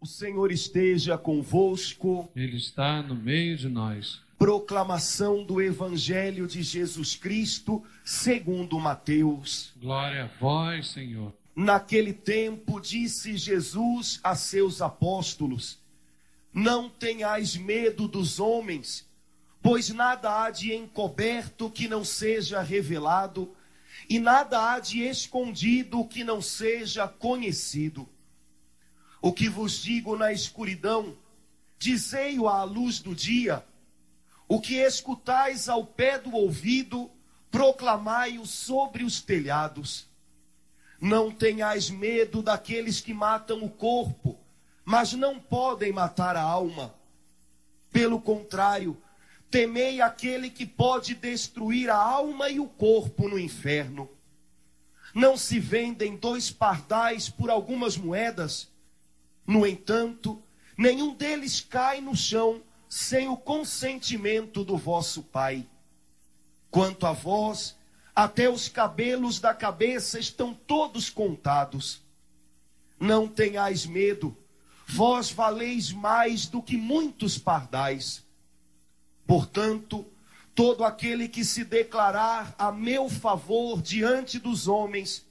O 0.00 0.06
Senhor 0.06 0.50
esteja 0.50 1.18
convosco. 1.18 2.30
Ele 2.34 2.56
está 2.56 3.02
no 3.02 3.14
meio 3.14 3.56
de 3.56 3.68
nós. 3.68 4.22
Proclamação 4.38 5.44
do 5.44 5.60
Evangelho 5.60 6.46
de 6.46 6.62
Jesus 6.62 7.14
Cristo, 7.14 7.84
segundo 8.02 8.80
Mateus. 8.80 9.74
Glória 9.78 10.24
a 10.24 10.40
vós, 10.40 10.88
Senhor. 10.88 11.34
Naquele 11.54 12.14
tempo 12.14 12.80
disse 12.80 13.36
Jesus 13.36 14.18
a 14.24 14.34
seus 14.34 14.80
apóstolos: 14.80 15.78
Não 16.52 16.88
tenhais 16.88 17.56
medo 17.56 18.08
dos 18.08 18.40
homens, 18.40 19.08
pois 19.62 19.90
nada 19.90 20.42
há 20.42 20.50
de 20.50 20.74
encoberto 20.74 21.70
que 21.70 21.86
não 21.86 22.04
seja 22.04 22.60
revelado, 22.60 23.54
e 24.08 24.18
nada 24.18 24.72
há 24.72 24.80
de 24.80 25.02
escondido 25.02 26.04
que 26.06 26.24
não 26.24 26.42
seja 26.42 27.06
conhecido. 27.06 28.08
O 29.22 29.32
que 29.32 29.48
vos 29.48 29.82
digo 29.82 30.16
na 30.16 30.32
escuridão, 30.32 31.16
dizei-o 31.78 32.48
à 32.48 32.64
luz 32.64 32.98
do 32.98 33.14
dia. 33.14 33.64
O 34.48 34.60
que 34.60 34.76
escutais 34.76 35.68
ao 35.68 35.84
pé 35.84 36.18
do 36.18 36.34
ouvido, 36.34 37.10
proclamai-o 37.50 38.44
sobre 38.46 39.04
os 39.04 39.20
telhados. 39.20 40.08
Não 41.00 41.30
tenhais 41.30 41.90
medo 41.90 42.42
daqueles 42.42 43.00
que 43.00 43.14
matam 43.14 43.62
o 43.62 43.70
corpo, 43.70 44.39
mas 44.90 45.12
não 45.12 45.38
podem 45.38 45.92
matar 45.92 46.34
a 46.34 46.42
alma. 46.42 46.92
Pelo 47.92 48.20
contrário, 48.20 49.00
temei 49.48 50.00
aquele 50.00 50.50
que 50.50 50.66
pode 50.66 51.14
destruir 51.14 51.88
a 51.88 51.94
alma 51.94 52.48
e 52.48 52.58
o 52.58 52.66
corpo 52.66 53.28
no 53.28 53.38
inferno. 53.38 54.10
Não 55.14 55.36
se 55.36 55.60
vendem 55.60 56.16
dois 56.16 56.50
pardais 56.50 57.28
por 57.28 57.50
algumas 57.50 57.96
moedas? 57.96 58.68
No 59.46 59.64
entanto, 59.64 60.42
nenhum 60.76 61.14
deles 61.14 61.60
cai 61.60 62.00
no 62.00 62.16
chão 62.16 62.60
sem 62.88 63.28
o 63.28 63.36
consentimento 63.36 64.64
do 64.64 64.76
vosso 64.76 65.22
Pai. 65.22 65.64
Quanto 66.68 67.06
a 67.06 67.12
vós, 67.12 67.76
até 68.12 68.50
os 68.50 68.68
cabelos 68.68 69.38
da 69.38 69.54
cabeça 69.54 70.18
estão 70.18 70.52
todos 70.52 71.08
contados. 71.08 72.02
Não 72.98 73.28
tenhais 73.28 73.86
medo, 73.86 74.36
vós 74.90 75.30
valeis 75.30 75.92
mais 75.92 76.46
do 76.46 76.60
que 76.60 76.76
muitos 76.76 77.38
pardais. 77.38 78.24
Portanto, 79.26 80.04
todo 80.54 80.84
aquele 80.84 81.28
que 81.28 81.44
se 81.44 81.64
declarar 81.64 82.54
a 82.58 82.72
meu 82.72 83.08
favor 83.08 83.80
diante 83.80 84.38
dos 84.38 84.66
homens, 84.66 85.24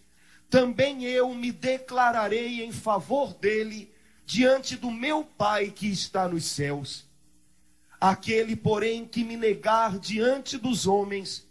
também 0.50 1.04
eu 1.04 1.34
me 1.36 1.52
declararei 1.52 2.64
em 2.64 2.72
favor 2.72 3.34
dele 3.34 3.92
diante 4.26 4.78
do 4.78 4.90
meu 4.90 5.24
Pai 5.24 5.72
que 5.72 5.88
está 5.88 6.28
nos 6.28 6.46
céus. 6.46 7.06
Aquele, 8.00 8.56
porém, 8.56 9.06
que 9.06 9.26
me 9.26 9.36
negar 9.36 10.00
diante 10.00 10.58
dos 10.58 10.88
homens, 10.88 11.46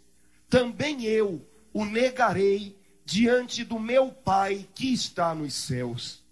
também 0.49 1.03
eu 1.03 1.45
o 1.71 1.85
negarei 1.85 2.75
diante 3.05 3.63
do 3.63 3.79
meu 3.79 4.11
Pai 4.11 4.67
que 4.73 4.91
está 4.91 5.35
nos 5.35 5.53
céus. 5.53 6.23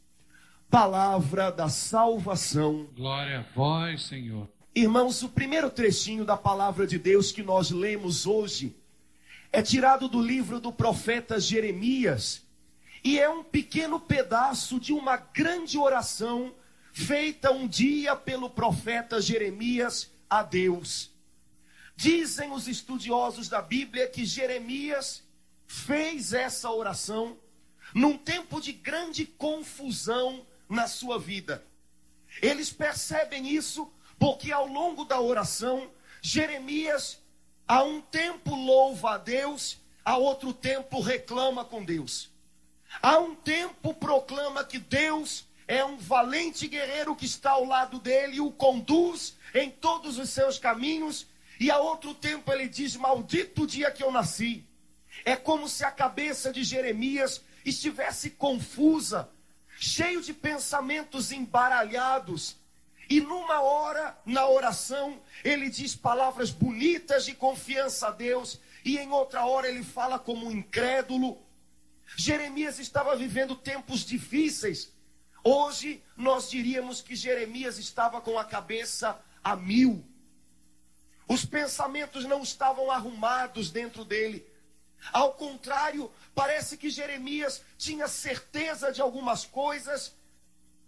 Palavra 0.70 1.50
da 1.50 1.70
salvação. 1.70 2.90
Glória 2.94 3.40
a 3.40 3.56
vós, 3.56 4.04
Senhor. 4.04 4.50
Irmãos, 4.76 5.24
o 5.24 5.30
primeiro 5.30 5.70
trechinho 5.70 6.26
da 6.26 6.36
palavra 6.36 6.86
de 6.86 7.00
Deus 7.00 7.32
que 7.32 7.42
nós 7.42 7.72
lemos 7.72 8.26
hoje 8.26 8.76
é 9.50 9.62
tirado 9.62 10.10
do 10.10 10.22
livro 10.22 10.60
do 10.60 10.74
profeta 10.74 11.40
Jeremias 11.40 12.46
e 13.02 13.18
é 13.18 13.30
um 13.30 13.46
pequeno 13.46 13.98
pedaço 13.98 14.78
de 14.78 14.92
uma 14.92 15.16
grande 15.16 15.78
oração 15.78 16.54
feita 16.92 17.50
um 17.50 17.66
dia 17.66 18.14
pelo 18.14 18.50
profeta 18.50 19.22
Jeremias 19.22 20.12
a 20.30 20.44
Deus. 20.44 21.12
Dizem 21.96 22.52
os 22.52 22.68
estudiosos 22.68 23.48
da 23.48 23.62
Bíblia 23.62 24.08
que 24.08 24.26
Jeremias 24.26 25.24
fez 25.66 26.34
essa 26.34 26.70
oração 26.70 27.38
num 27.96 28.18
tempo 28.18 28.60
de 28.60 28.74
grande 28.74 29.26
confusão 29.26 30.46
na 30.70 30.88
sua 30.88 31.20
vida. 31.20 31.66
Eles 32.42 32.72
percebem 32.72 33.48
isso 33.48 33.92
porque 34.20 34.52
ao 34.52 34.68
longo 34.68 35.06
da 35.06 35.20
oração, 35.20 35.90
Jeremias, 36.22 37.20
a 37.68 37.84
um 37.84 38.02
tempo 38.02 38.56
louva 38.56 39.16
a 39.16 39.18
Deus, 39.18 39.80
a 40.04 40.18
outro 40.18 40.54
tempo 40.54 41.00
reclama 41.00 41.66
com 41.66 41.84
Deus. 41.84 42.32
Há 43.02 43.20
um 43.20 43.36
tempo 43.36 43.94
proclama 43.94 44.64
que 44.64 44.80
Deus 44.80 45.46
é 45.68 45.84
um 45.84 45.98
valente 45.98 46.68
guerreiro 46.68 47.16
que 47.16 47.26
está 47.26 47.52
ao 47.52 47.66
lado 47.66 48.00
dele 48.00 48.38
e 48.38 48.42
o 48.42 48.52
conduz 48.52 49.36
em 49.54 49.70
todos 49.70 50.18
os 50.18 50.30
seus 50.30 50.58
caminhos. 50.58 51.28
E 51.60 51.70
há 51.70 51.78
outro 51.78 52.14
tempo 52.14 52.52
ele 52.52 52.68
diz: 52.68 52.96
Maldito 52.96 53.64
o 53.64 53.68
dia 53.68 53.92
que 53.92 54.04
eu 54.04 54.12
nasci. 54.12 54.64
É 55.26 55.36
como 55.36 55.68
se 55.68 55.84
a 55.84 55.92
cabeça 55.92 56.54
de 56.54 56.64
Jeremias 56.64 57.42
estivesse 57.66 58.30
confusa, 58.30 59.30
cheio 59.80 60.22
de 60.22 60.34
pensamentos 60.34 61.32
embaralhados. 61.32 62.58
E 63.10 63.22
numa 63.22 63.62
hora, 63.62 64.18
na 64.26 64.48
oração, 64.48 65.22
ele 65.44 65.70
diz 65.70 65.96
palavras 65.96 66.52
bonitas 66.52 67.26
de 67.26 67.34
confiança 67.34 68.08
a 68.08 68.12
Deus, 68.12 68.60
e 68.84 68.98
em 68.98 69.10
outra 69.12 69.46
hora 69.46 69.68
ele 69.68 69.84
fala 69.84 70.20
como 70.20 70.48
um 70.48 70.52
incrédulo, 70.52 71.42
Jeremias 72.16 72.80
estava 72.80 73.16
vivendo 73.16 73.56
tempos 73.56 74.02
difíceis. 74.06 74.94
Hoje 75.44 76.04
nós 76.16 76.50
diríamos 76.50 77.02
que 77.02 77.16
Jeremias 77.16 77.78
estava 77.78 78.20
com 78.22 78.38
a 78.38 78.46
cabeça 78.46 79.20
a 79.44 79.56
mil. 79.56 80.06
Os 81.28 81.46
pensamentos 81.46 82.26
não 82.26 82.42
estavam 82.42 82.90
arrumados 82.90 83.70
dentro 83.70 84.06
dele. 84.06 84.46
Ao 85.14 85.34
contrário, 85.34 86.12
parece 86.34 86.78
que 86.78 86.90
Jeremias 86.90 87.62
tinha 87.78 88.08
certeza 88.08 88.92
de 88.92 89.02
algumas 89.02 89.46
coisas, 89.46 90.14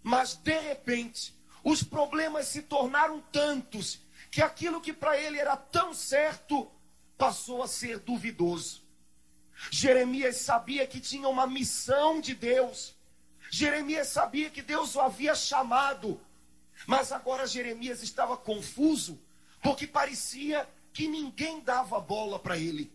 mas 0.02 0.34
de 0.34 0.58
repente 0.58 1.34
os 1.62 1.82
problemas 1.82 2.46
se 2.46 2.62
tornaram 2.62 3.20
tantos 3.32 4.00
que 4.30 4.42
aquilo 4.42 4.80
que 4.80 4.92
para 4.92 5.18
ele 5.18 5.38
era 5.38 5.56
tão 5.56 5.92
certo 5.92 6.70
passou 7.18 7.62
a 7.62 7.68
ser 7.68 7.98
duvidoso. 7.98 8.82
Jeremias 9.70 10.36
sabia 10.36 10.86
que 10.86 11.00
tinha 11.00 11.28
uma 11.28 11.46
missão 11.46 12.20
de 12.20 12.34
Deus. 12.34 12.94
Jeremias 13.50 14.08
sabia 14.08 14.48
que 14.48 14.62
Deus 14.62 14.94
o 14.94 15.00
havia 15.00 15.34
chamado. 15.34 16.18
Mas 16.86 17.12
agora 17.12 17.46
Jeremias 17.46 18.02
estava 18.02 18.36
confuso, 18.36 19.20
porque 19.62 19.86
parecia 19.86 20.66
que 20.94 21.06
ninguém 21.06 21.60
dava 21.60 22.00
bola 22.00 22.38
para 22.38 22.56
ele. 22.56 22.90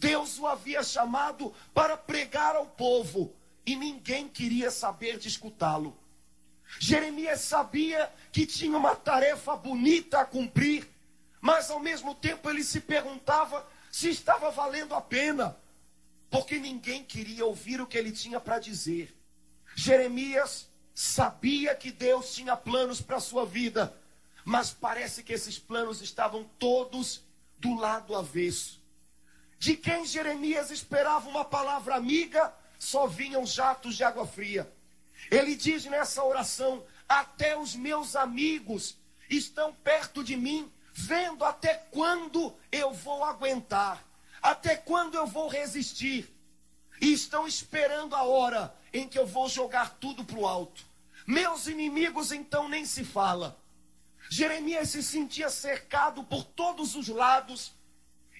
Deus 0.00 0.38
o 0.38 0.46
havia 0.46 0.82
chamado 0.82 1.54
para 1.74 1.94
pregar 1.94 2.56
ao 2.56 2.64
povo 2.64 3.32
e 3.66 3.76
ninguém 3.76 4.26
queria 4.26 4.70
saber 4.70 5.18
de 5.18 5.28
escutá-lo. 5.28 5.94
Jeremias 6.78 7.42
sabia 7.42 8.10
que 8.32 8.46
tinha 8.46 8.76
uma 8.76 8.96
tarefa 8.96 9.54
bonita 9.54 10.20
a 10.20 10.24
cumprir, 10.24 10.88
mas 11.38 11.70
ao 11.70 11.78
mesmo 11.78 12.14
tempo 12.14 12.48
ele 12.48 12.64
se 12.64 12.80
perguntava 12.80 13.66
se 13.92 14.08
estava 14.08 14.50
valendo 14.50 14.94
a 14.94 15.02
pena 15.02 15.54
porque 16.30 16.58
ninguém 16.58 17.04
queria 17.04 17.44
ouvir 17.44 17.80
o 17.80 17.86
que 17.86 17.98
ele 17.98 18.12
tinha 18.12 18.40
para 18.40 18.58
dizer. 18.58 19.14
Jeremias 19.74 20.68
sabia 20.94 21.74
que 21.74 21.90
Deus 21.90 22.32
tinha 22.32 22.56
planos 22.56 23.02
para 23.02 23.16
a 23.16 23.20
sua 23.20 23.44
vida, 23.44 23.94
mas 24.44 24.70
parece 24.70 25.22
que 25.22 25.32
esses 25.32 25.58
planos 25.58 26.00
estavam 26.00 26.48
todos 26.58 27.22
do 27.58 27.74
lado 27.74 28.14
avesso. 28.14 28.79
De 29.60 29.76
quem 29.76 30.06
Jeremias 30.06 30.70
esperava 30.70 31.28
uma 31.28 31.44
palavra 31.44 31.94
amiga, 31.94 32.50
só 32.78 33.06
vinham 33.06 33.44
jatos 33.44 33.94
de 33.94 34.02
água 34.02 34.26
fria. 34.26 34.72
Ele 35.30 35.54
diz 35.54 35.84
nessa 35.84 36.24
oração: 36.24 36.82
Até 37.06 37.58
os 37.58 37.74
meus 37.76 38.16
amigos 38.16 38.96
estão 39.28 39.74
perto 39.74 40.24
de 40.24 40.34
mim, 40.34 40.72
vendo 40.94 41.44
até 41.44 41.74
quando 41.74 42.56
eu 42.72 42.94
vou 42.94 43.22
aguentar. 43.22 44.02
Até 44.40 44.76
quando 44.76 45.16
eu 45.16 45.26
vou 45.26 45.46
resistir? 45.46 46.34
E 46.98 47.12
estão 47.12 47.46
esperando 47.46 48.16
a 48.16 48.22
hora 48.22 48.74
em 48.94 49.06
que 49.06 49.18
eu 49.18 49.26
vou 49.26 49.46
jogar 49.46 49.98
tudo 50.00 50.24
para 50.24 50.38
o 50.38 50.48
alto. 50.48 50.86
Meus 51.26 51.66
inimigos 51.66 52.32
então 52.32 52.66
nem 52.66 52.86
se 52.86 53.04
fala. 53.04 53.60
Jeremias 54.30 54.88
se 54.88 55.02
sentia 55.02 55.50
cercado 55.50 56.24
por 56.24 56.44
todos 56.44 56.94
os 56.94 57.08
lados 57.08 57.78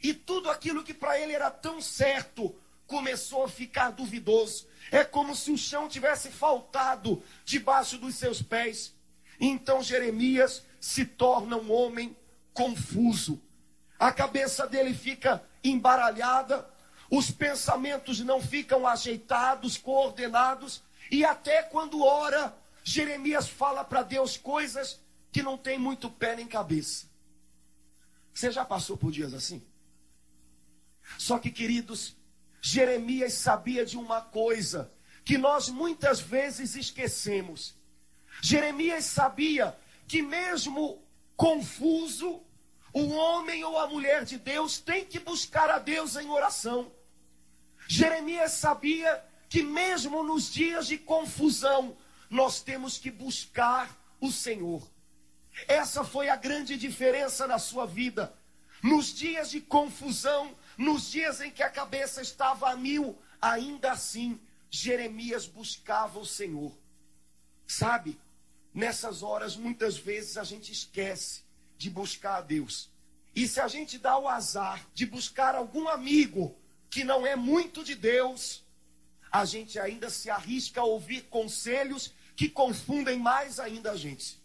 e 0.03 0.15
tudo 0.15 0.51
aquilo 0.51 0.83
que 0.83 0.95
para 0.95 1.19
ele 1.19 1.33
era 1.33 1.51
tão 1.51 1.81
certo 1.81 2.55
começou 2.87 3.45
a 3.45 3.49
ficar 3.49 3.91
duvidoso. 3.91 4.67
É 4.91 5.05
como 5.05 5.37
se 5.37 5.53
o 5.53 5.59
chão 5.59 5.89
tivesse 5.89 6.31
faltado 6.31 7.23
debaixo 7.45 7.99
dos 7.99 8.17
seus 8.17 8.43
pés. 8.43 8.95
Então 9.39 9.83
Jeremias 9.83 10.65
se 10.81 11.05
torna 11.05 11.57
um 11.57 11.73
homem 11.73 12.17
confuso. 12.53 13.41
A 13.99 14.11
cabeça 14.11 14.67
dele 14.67 14.95
fica 14.95 15.43
embaralhada, 15.63 16.69
os 17.11 17.31
pensamentos 17.31 18.21
não 18.21 18.41
ficam 18.41 18.87
ajeitados, 18.87 19.77
coordenados, 19.77 20.83
e 21.11 21.25
até 21.25 21.63
quando 21.63 22.03
ora, 22.03 22.57
Jeremias 22.83 23.49
fala 23.49 23.85
para 23.85 24.03
Deus 24.03 24.37
coisas 24.37 25.01
que 25.31 25.43
não 25.43 25.59
tem 25.59 25.79
muito 25.79 26.11
pé 26.11 26.35
nem 26.35 26.47
cabeça. 26.47 27.07
Você 28.33 28.51
já 28.51 28.65
passou 28.65 28.97
por 28.97 29.13
dias 29.13 29.35
assim? 29.35 29.63
Só 31.19 31.39
que, 31.39 31.51
queridos, 31.51 32.17
Jeremias 32.61 33.35
sabia 33.35 33.85
de 33.85 33.97
uma 33.97 34.21
coisa 34.21 34.93
que 35.25 35.39
nós 35.39 35.69
muitas 35.69 36.21
vezes 36.21 36.75
esquecemos. 36.75 37.75
Jeremias 38.43 39.05
sabia 39.05 39.77
que, 40.07 40.23
mesmo 40.23 41.03
confuso, 41.37 42.43
o 42.93 43.09
homem 43.11 43.63
ou 43.65 43.79
a 43.79 43.87
mulher 43.87 44.25
de 44.25 44.39
Deus 44.39 44.79
tem 44.79 45.05
que 45.05 45.19
buscar 45.19 45.71
a 45.71 45.79
Deus 45.79 46.17
em 46.17 46.29
oração. 46.29 46.93
Jeremias 47.87 48.53
sabia 48.53 49.25
que, 49.49 49.63
mesmo 49.63 50.23
nos 50.23 50.53
dias 50.53 50.87
de 50.87 50.99
confusão, 50.99 51.97
nós 52.29 52.61
temos 52.61 52.99
que 52.99 53.11
buscar 53.11 53.91
o 54.21 54.31
Senhor. 54.31 54.89
Essa 55.67 56.05
foi 56.05 56.29
a 56.29 56.37
grande 56.37 56.77
diferença 56.77 57.47
na 57.47 57.59
sua 57.59 57.87
vida. 57.87 58.33
Nos 58.83 59.13
dias 59.13 59.51
de 59.51 59.61
confusão, 59.61 60.55
nos 60.81 61.11
dias 61.11 61.43
em 61.43 61.51
que 61.51 61.63
a 61.63 61.69
cabeça 61.69 62.23
estava 62.23 62.71
a 62.71 62.75
mil, 62.75 63.19
ainda 63.39 63.93
assim, 63.93 64.41
Jeremias 64.71 65.47
buscava 65.47 66.19
o 66.19 66.25
Senhor. 66.25 66.73
Sabe, 67.67 68.19
nessas 68.73 69.23
horas, 69.23 69.57
muitas 69.57 69.99
vezes 69.99 70.39
a 70.39 70.43
gente 70.43 70.73
esquece 70.73 71.43
de 71.77 71.91
buscar 71.91 72.37
a 72.37 72.41
Deus. 72.41 72.89
E 73.37 73.47
se 73.47 73.61
a 73.61 73.69
gente 73.69 73.99
dá 73.99 74.17
o 74.17 74.27
azar 74.27 74.89
de 74.95 75.05
buscar 75.05 75.55
algum 75.55 75.87
amigo 75.87 76.57
que 76.89 77.05
não 77.05 77.27
é 77.27 77.37
muito 77.37 77.85
de 77.85 77.95
Deus, 77.95 78.65
a 79.31 79.45
gente 79.45 79.79
ainda 79.79 80.09
se 80.09 80.31
arrisca 80.31 80.81
a 80.81 80.85
ouvir 80.85 81.25
conselhos 81.25 82.15
que 82.35 82.49
confundem 82.49 83.19
mais 83.19 83.61
ainda 83.61 83.93
a 83.93 83.97
gente. 83.97 84.41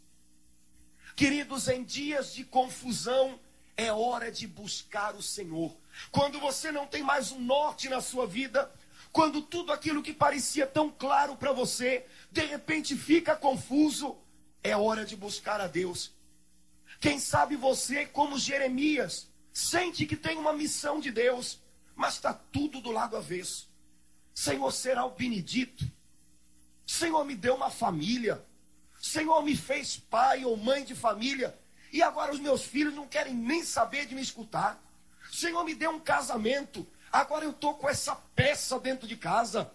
Queridos, 1.15 1.69
em 1.69 1.81
dias 1.81 2.33
de 2.33 2.43
confusão, 2.43 3.39
é 3.77 3.89
hora 3.89 4.29
de 4.29 4.45
buscar 4.45 5.15
o 5.15 5.21
Senhor. 5.21 5.73
Quando 6.12 6.39
você 6.39 6.71
não 6.71 6.88
tem 6.88 7.03
mais 7.03 7.31
um 7.31 7.39
norte 7.39 7.89
na 7.89 8.01
sua 8.01 8.27
vida, 8.27 8.71
quando 9.12 9.42
tudo 9.42 9.71
aquilo 9.71 10.03
que 10.03 10.13
parecia 10.13 10.68
tão 10.68 10.89
claro 10.92 11.36
para 11.36 11.51
você, 11.53 12.06
de 12.31 12.45
repente 12.45 12.95
fica 12.95 13.36
confuso, 13.36 14.18
é 14.62 14.75
hora 14.75 15.06
de 15.06 15.15
buscar 15.15 15.62
a 15.62 15.68
Deus. 15.68 16.12
Quem 17.00 17.19
sabe 17.19 17.56
você, 17.56 18.06
como 18.06 18.38
Jeremias, 18.38 19.30
sente 19.53 20.06
que 20.06 20.18
tem 20.18 20.38
uma 20.38 20.53
missão 20.53 21.00
de 21.00 21.12
Deus, 21.12 21.59
mas 21.95 22.15
está 22.15 22.33
tudo 22.33 22.81
do 22.81 22.92
lado 22.92 23.15
avesso. 23.15 23.69
Senhor, 24.33 24.71
será 24.71 25.06
o 25.06 25.12
benedito. 25.12 25.89
Senhor, 26.86 27.24
me 27.24 27.36
deu 27.36 27.56
uma 27.56 27.69
família. 27.69 28.44
Senhor, 29.01 29.42
me 29.42 29.56
fez 29.56 29.97
pai 29.97 30.44
ou 30.44 30.57
mãe 30.57 30.83
de 30.83 30.94
família. 30.94 31.57
E 31.92 32.01
agora 32.01 32.33
os 32.33 32.39
meus 32.39 32.63
filhos 32.63 32.94
não 32.94 33.07
querem 33.07 33.33
nem 33.33 33.63
saber 33.63 34.06
de 34.06 34.13
me 34.13 34.21
escutar. 34.21 34.77
Senhor, 35.35 35.63
me 35.63 35.75
deu 35.75 35.91
um 35.91 35.99
casamento. 35.99 36.87
Agora 37.11 37.45
eu 37.45 37.51
estou 37.51 37.75
com 37.75 37.89
essa 37.89 38.15
peça 38.35 38.79
dentro 38.79 39.07
de 39.07 39.15
casa. 39.15 39.71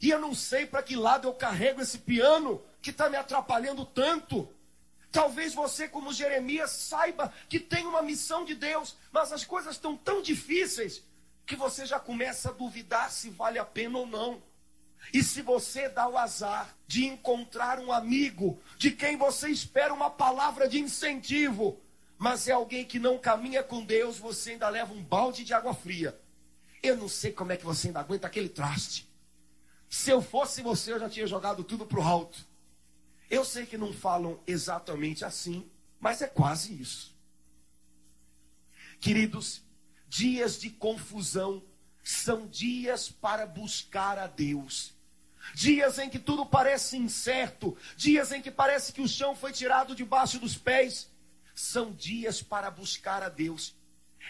E 0.00 0.08
eu 0.08 0.18
não 0.18 0.34
sei 0.34 0.66
para 0.66 0.82
que 0.82 0.96
lado 0.96 1.28
eu 1.28 1.34
carrego 1.34 1.80
esse 1.80 1.98
piano 1.98 2.62
que 2.80 2.90
está 2.90 3.10
me 3.10 3.16
atrapalhando 3.16 3.84
tanto. 3.84 4.48
Talvez 5.12 5.52
você, 5.52 5.88
como 5.88 6.12
Jeremias, 6.12 6.70
saiba 6.70 7.32
que 7.48 7.58
tem 7.58 7.84
uma 7.86 8.00
missão 8.00 8.44
de 8.44 8.54
Deus, 8.54 8.96
mas 9.10 9.32
as 9.32 9.44
coisas 9.44 9.74
estão 9.74 9.96
tão 9.96 10.22
difíceis 10.22 11.02
que 11.44 11.56
você 11.56 11.84
já 11.84 11.98
começa 11.98 12.50
a 12.50 12.52
duvidar 12.52 13.10
se 13.10 13.28
vale 13.28 13.58
a 13.58 13.64
pena 13.64 13.98
ou 13.98 14.06
não. 14.06 14.40
E 15.12 15.22
se 15.22 15.42
você 15.42 15.88
dá 15.88 16.08
o 16.08 16.16
azar 16.16 16.74
de 16.86 17.06
encontrar 17.06 17.80
um 17.80 17.92
amigo 17.92 18.62
de 18.78 18.92
quem 18.92 19.16
você 19.16 19.48
espera 19.48 19.92
uma 19.92 20.10
palavra 20.10 20.68
de 20.68 20.78
incentivo, 20.78 21.80
mas 22.20 22.46
é 22.48 22.52
alguém 22.52 22.84
que 22.84 22.98
não 22.98 23.16
caminha 23.16 23.62
com 23.62 23.82
Deus, 23.82 24.18
você 24.18 24.50
ainda 24.50 24.68
leva 24.68 24.92
um 24.92 25.02
balde 25.02 25.42
de 25.42 25.54
água 25.54 25.72
fria. 25.72 26.20
Eu 26.82 26.94
não 26.94 27.08
sei 27.08 27.32
como 27.32 27.50
é 27.50 27.56
que 27.56 27.64
você 27.64 27.86
ainda 27.86 28.00
aguenta 28.00 28.26
aquele 28.26 28.50
traste. 28.50 29.08
Se 29.88 30.10
eu 30.10 30.20
fosse 30.20 30.60
você, 30.60 30.92
eu 30.92 31.00
já 31.00 31.08
tinha 31.08 31.26
jogado 31.26 31.64
tudo 31.64 31.86
para 31.86 31.98
o 31.98 32.02
alto. 32.02 32.46
Eu 33.30 33.42
sei 33.42 33.64
que 33.64 33.78
não 33.78 33.94
falam 33.94 34.38
exatamente 34.46 35.24
assim, 35.24 35.66
mas 35.98 36.20
é 36.20 36.26
quase 36.26 36.78
isso. 36.78 37.16
Queridos, 39.00 39.62
dias 40.06 40.60
de 40.60 40.68
confusão 40.68 41.64
são 42.04 42.46
dias 42.46 43.08
para 43.08 43.46
buscar 43.46 44.18
a 44.18 44.26
Deus. 44.26 44.92
Dias 45.54 45.98
em 45.98 46.10
que 46.10 46.18
tudo 46.18 46.44
parece 46.44 46.98
incerto, 46.98 47.74
dias 47.96 48.30
em 48.30 48.42
que 48.42 48.50
parece 48.50 48.92
que 48.92 49.00
o 49.00 49.08
chão 49.08 49.34
foi 49.34 49.52
tirado 49.52 49.94
debaixo 49.94 50.38
dos 50.38 50.54
pés, 50.54 51.08
são 51.60 51.92
dias 51.92 52.42
para 52.42 52.70
buscar 52.70 53.22
a 53.22 53.28
Deus. 53.28 53.74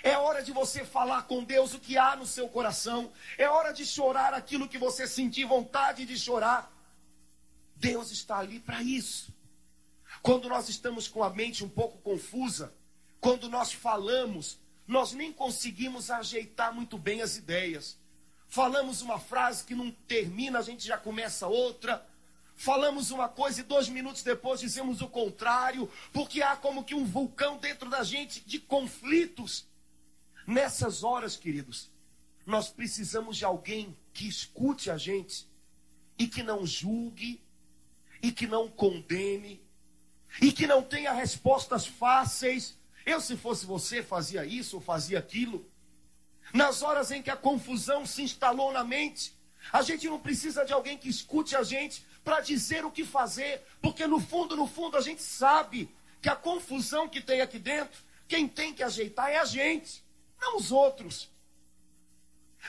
É 0.03 0.17
hora 0.17 0.43
de 0.43 0.53
você 0.53 0.85
falar 0.85 1.23
com 1.23 1.45
Deus 1.45 1.75
o 1.75 1.81
que 1.81 1.97
há 1.97 2.17
no 2.17 2.27
seu 2.27 2.49
coração. 2.49 3.13
É 3.37 3.49
hora 3.49 3.73
de 3.73 3.85
chorar 3.85 4.35
aquilo 4.35 4.69
que 4.69 4.79
você 4.79 5.07
sentir 5.07 5.45
vontade 5.45 6.05
de 6.05 6.19
chorar. 6.19 6.73
Deus 7.77 8.11
está 8.11 8.39
ali 8.39 8.61
para 8.61 8.83
isso. 8.83 9.35
Quando 10.23 10.49
nós 10.49 10.69
estamos 10.69 11.09
com 11.09 11.23
a 11.23 11.31
mente 11.31 11.65
um 11.65 11.69
pouco 11.69 11.99
confusa, 11.99 12.75
quando 13.21 13.49
nós 13.49 13.73
falamos, 13.73 14.59
nós 14.87 15.13
nem 15.13 15.33
conseguimos 15.33 16.11
ajeitar 16.11 16.75
muito 16.75 16.99
bem 16.99 17.23
as 17.23 17.37
ideias. 17.37 17.99
Falamos 18.49 19.03
uma 19.03 19.19
frase 19.19 19.65
que 19.65 19.75
não 19.75 19.91
termina, 19.91 20.59
a 20.59 20.63
gente 20.63 20.87
já 20.87 20.99
começa 20.99 21.47
outra 21.47 22.05
falamos 22.61 23.11
uma 23.11 23.27
coisa 23.27 23.61
e 23.61 23.65
dois 23.65 23.89
minutos 23.89 24.23
depois 24.23 24.61
dizemos 24.61 25.01
o 25.01 25.09
contrário, 25.09 25.91
porque 26.13 26.43
há 26.43 26.55
como 26.55 26.85
que 26.85 26.95
um 26.95 27.07
vulcão 27.07 27.57
dentro 27.57 27.89
da 27.89 28.05
gente 28.05 28.43
de 28.43 28.59
conflitos. 28.59 29.67
Nessas 30.47 31.03
horas, 31.03 31.39
queridos, 31.39 31.91
nós 32.45 32.69
precisamos 32.69 33.39
de 33.39 33.47
alguém 33.47 33.97
que 34.13 34.29
escute 34.29 34.91
a 34.91 34.99
gente 34.99 35.49
e 36.19 36.29
que 36.29 36.43
não 36.43 36.67
julgue 36.67 37.43
e 38.23 38.31
que 38.31 38.47
não 38.47 38.69
condene 38.69 39.59
e 40.43 40.53
que 40.53 40.67
não 40.67 40.83
tenha 40.83 41.13
respostas 41.13 41.87
fáceis. 41.87 42.77
Eu, 43.07 43.23
se 43.23 43.39
fosse 43.39 43.65
você, 43.65 44.03
fazia 44.03 44.45
isso 44.45 44.77
ou 44.77 44.83
fazia 44.83 45.19
aquilo. 45.19 45.67
Nas 46.53 46.83
horas 46.83 47.11
em 47.11 47.23
que 47.23 47.31
a 47.31 47.37
confusão 47.39 48.05
se 48.05 48.21
instalou 48.21 48.71
na 48.71 48.85
mente, 48.85 49.35
a 49.73 49.83
gente 49.83 50.09
não 50.09 50.19
precisa 50.19 50.65
de 50.65 50.73
alguém 50.73 50.97
que 50.97 51.09
escute 51.09 51.55
a 51.55 51.63
gente, 51.63 52.05
para 52.25 52.41
dizer 52.41 52.85
o 52.85 52.91
que 52.91 53.05
fazer, 53.05 53.63
porque 53.81 54.07
no 54.07 54.21
fundo, 54.21 54.57
no 54.57 54.67
fundo, 54.67 54.97
a 54.97 55.01
gente 55.01 55.23
sabe 55.23 55.95
que 56.21 56.29
a 56.29 56.37
confusão 56.37 57.09
que 57.09 57.21
tem 57.21 57.41
aqui 57.41 57.59
dentro, 57.59 58.03
quem 58.29 58.47
tem 58.47 58.75
que 58.75 58.83
ajeitar 58.83 59.31
é 59.31 59.39
a 59.39 59.45
gente, 59.45 60.05
não 60.41 60.57
os 60.57 60.71
outros. 60.71 61.31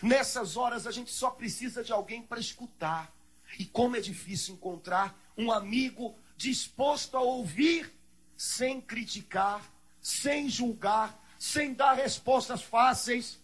Nessas 0.02 0.56
horas 0.56 0.88
a 0.88 0.92
gente 0.92 1.12
só 1.12 1.30
precisa 1.30 1.84
de 1.84 1.92
alguém 1.92 2.22
para 2.22 2.40
escutar. 2.40 3.14
E 3.60 3.66
como 3.66 3.98
é 3.98 4.00
difícil 4.00 4.56
encontrar 4.56 5.18
um 5.38 5.52
amigo 5.52 6.18
disposto 6.38 7.18
a 7.18 7.22
ouvir 7.22 7.92
sem 8.38 8.80
criticar, 8.80 9.62
sem 10.02 10.50
julgar, 10.50 11.20
sem 11.38 11.74
dar 11.74 11.94
respostas 11.94 12.62
fáceis. 12.62 13.40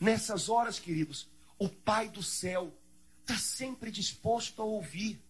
Nessas 0.00 0.48
horas, 0.48 0.78
queridos, 0.78 1.28
o 1.58 1.68
Pai 1.68 2.08
do 2.08 2.22
céu 2.22 2.72
está 3.20 3.36
sempre 3.36 3.90
disposto 3.90 4.60
a 4.60 4.64
ouvir. 4.64 5.22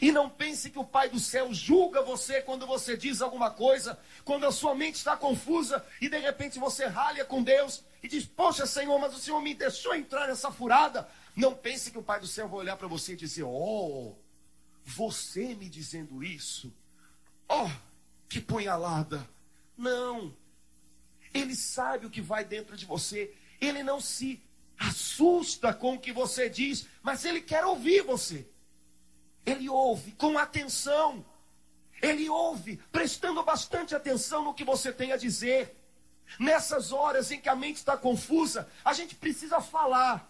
E 0.00 0.10
não 0.10 0.30
pense 0.30 0.70
que 0.70 0.78
o 0.78 0.84
Pai 0.84 1.10
do 1.10 1.20
céu 1.20 1.52
julga 1.52 2.02
você 2.02 2.40
quando 2.40 2.66
você 2.66 2.96
diz 2.96 3.20
alguma 3.20 3.50
coisa, 3.50 3.98
quando 4.24 4.46
a 4.46 4.52
sua 4.52 4.74
mente 4.74 4.94
está 4.94 5.16
confusa 5.16 5.84
e 6.00 6.08
de 6.08 6.18
repente 6.18 6.58
você 6.58 6.86
ralha 6.86 7.24
com 7.24 7.42
Deus 7.42 7.84
e 8.02 8.08
diz: 8.08 8.24
Poxa, 8.24 8.66
Senhor, 8.66 8.98
mas 8.98 9.14
o 9.14 9.18
Senhor 9.18 9.40
me 9.42 9.54
deixou 9.54 9.94
entrar 9.94 10.26
nessa 10.26 10.50
furada. 10.50 11.06
Não 11.36 11.54
pense 11.54 11.90
que 11.90 11.98
o 11.98 12.02
Pai 12.02 12.18
do 12.18 12.26
céu 12.26 12.48
vai 12.48 12.60
olhar 12.60 12.76
para 12.76 12.88
você 12.88 13.12
e 13.12 13.16
dizer: 13.16 13.42
Oh, 13.42 14.14
você 14.84 15.54
me 15.54 15.68
dizendo 15.68 16.24
isso? 16.24 16.72
Oh, 17.46 17.68
que 18.28 18.40
punhalada. 18.40 19.28
Não. 19.76 20.34
Ele 21.34 21.54
sabe 21.54 22.06
o 22.06 22.10
que 22.10 22.22
vai 22.22 22.44
dentro 22.44 22.76
de 22.76 22.86
você. 22.86 23.34
Ele 23.60 23.82
não 23.82 24.00
se 24.00 24.42
assusta 24.80 25.74
com 25.74 25.94
o 25.94 26.00
que 26.00 26.10
você 26.10 26.48
diz, 26.48 26.86
mas 27.02 27.26
ele 27.26 27.42
quer 27.42 27.64
ouvir 27.66 28.02
você. 28.02 28.48
Ele 29.44 29.68
ouve 29.68 30.12
com 30.12 30.38
atenção. 30.38 31.24
Ele 32.00 32.30
ouve, 32.30 32.78
prestando 32.90 33.42
bastante 33.42 33.94
atenção 33.94 34.42
no 34.42 34.54
que 34.54 34.64
você 34.64 34.90
tem 34.90 35.12
a 35.12 35.18
dizer. 35.18 35.76
Nessas 36.38 36.92
horas 36.92 37.30
em 37.30 37.40
que 37.40 37.48
a 37.48 37.54
mente 37.54 37.76
está 37.76 37.94
confusa, 37.96 38.66
a 38.82 38.94
gente 38.94 39.14
precisa 39.14 39.60
falar. 39.60 40.26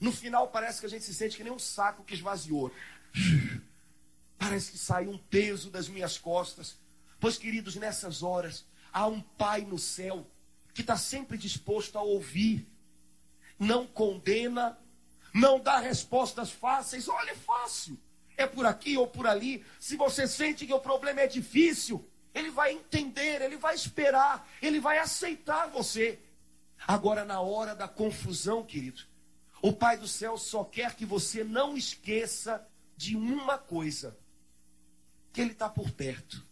No 0.00 0.10
final 0.10 0.48
parece 0.48 0.80
que 0.80 0.86
a 0.86 0.90
gente 0.90 1.04
se 1.04 1.14
sente 1.14 1.36
que 1.36 1.44
nem 1.44 1.52
um 1.52 1.58
saco 1.58 2.02
que 2.02 2.14
esvaziou. 2.14 2.72
Parece 4.36 4.72
que 4.72 4.78
saiu 4.78 5.10
um 5.10 5.18
peso 5.18 5.70
das 5.70 5.88
minhas 5.88 6.18
costas. 6.18 6.76
Pois, 7.20 7.38
queridos, 7.38 7.76
nessas 7.76 8.22
horas, 8.22 8.66
há 8.92 9.06
um 9.06 9.20
Pai 9.20 9.60
no 9.60 9.78
céu 9.78 10.26
que 10.74 10.80
está 10.80 10.96
sempre 10.96 11.38
disposto 11.38 11.96
a 11.96 12.02
ouvir, 12.02 12.66
não 13.58 13.86
condena, 13.86 14.78
não 15.32 15.60
dá 15.60 15.78
respostas 15.78 16.50
fáceis. 16.50 17.08
Olha, 17.08 17.30
é 17.30 17.34
fácil, 17.34 17.98
é 18.36 18.46
por 18.46 18.66
aqui 18.66 18.96
ou 18.96 19.06
por 19.06 19.26
ali. 19.26 19.64
Se 19.78 19.96
você 19.96 20.26
sente 20.26 20.66
que 20.66 20.72
o 20.72 20.80
problema 20.80 21.20
é 21.20 21.26
difícil, 21.26 22.08
ele 22.34 22.50
vai 22.50 22.72
entender, 22.72 23.40
ele 23.40 23.56
vai 23.56 23.74
esperar, 23.74 24.48
ele 24.60 24.80
vai 24.80 24.98
aceitar 24.98 25.68
você. 25.68 26.18
Agora, 26.86 27.24
na 27.24 27.40
hora 27.40 27.74
da 27.74 27.88
confusão, 27.88 28.62
querido, 28.62 29.02
o 29.62 29.72
Pai 29.72 29.96
do 29.96 30.06
céu 30.06 30.36
só 30.36 30.62
quer 30.62 30.94
que 30.94 31.06
você 31.06 31.42
não 31.42 31.76
esqueça 31.76 32.66
de 32.96 33.16
uma 33.16 33.58
coisa: 33.58 34.16
que 35.32 35.40
Ele 35.40 35.52
está 35.52 35.68
por 35.68 35.90
perto. 35.90 36.44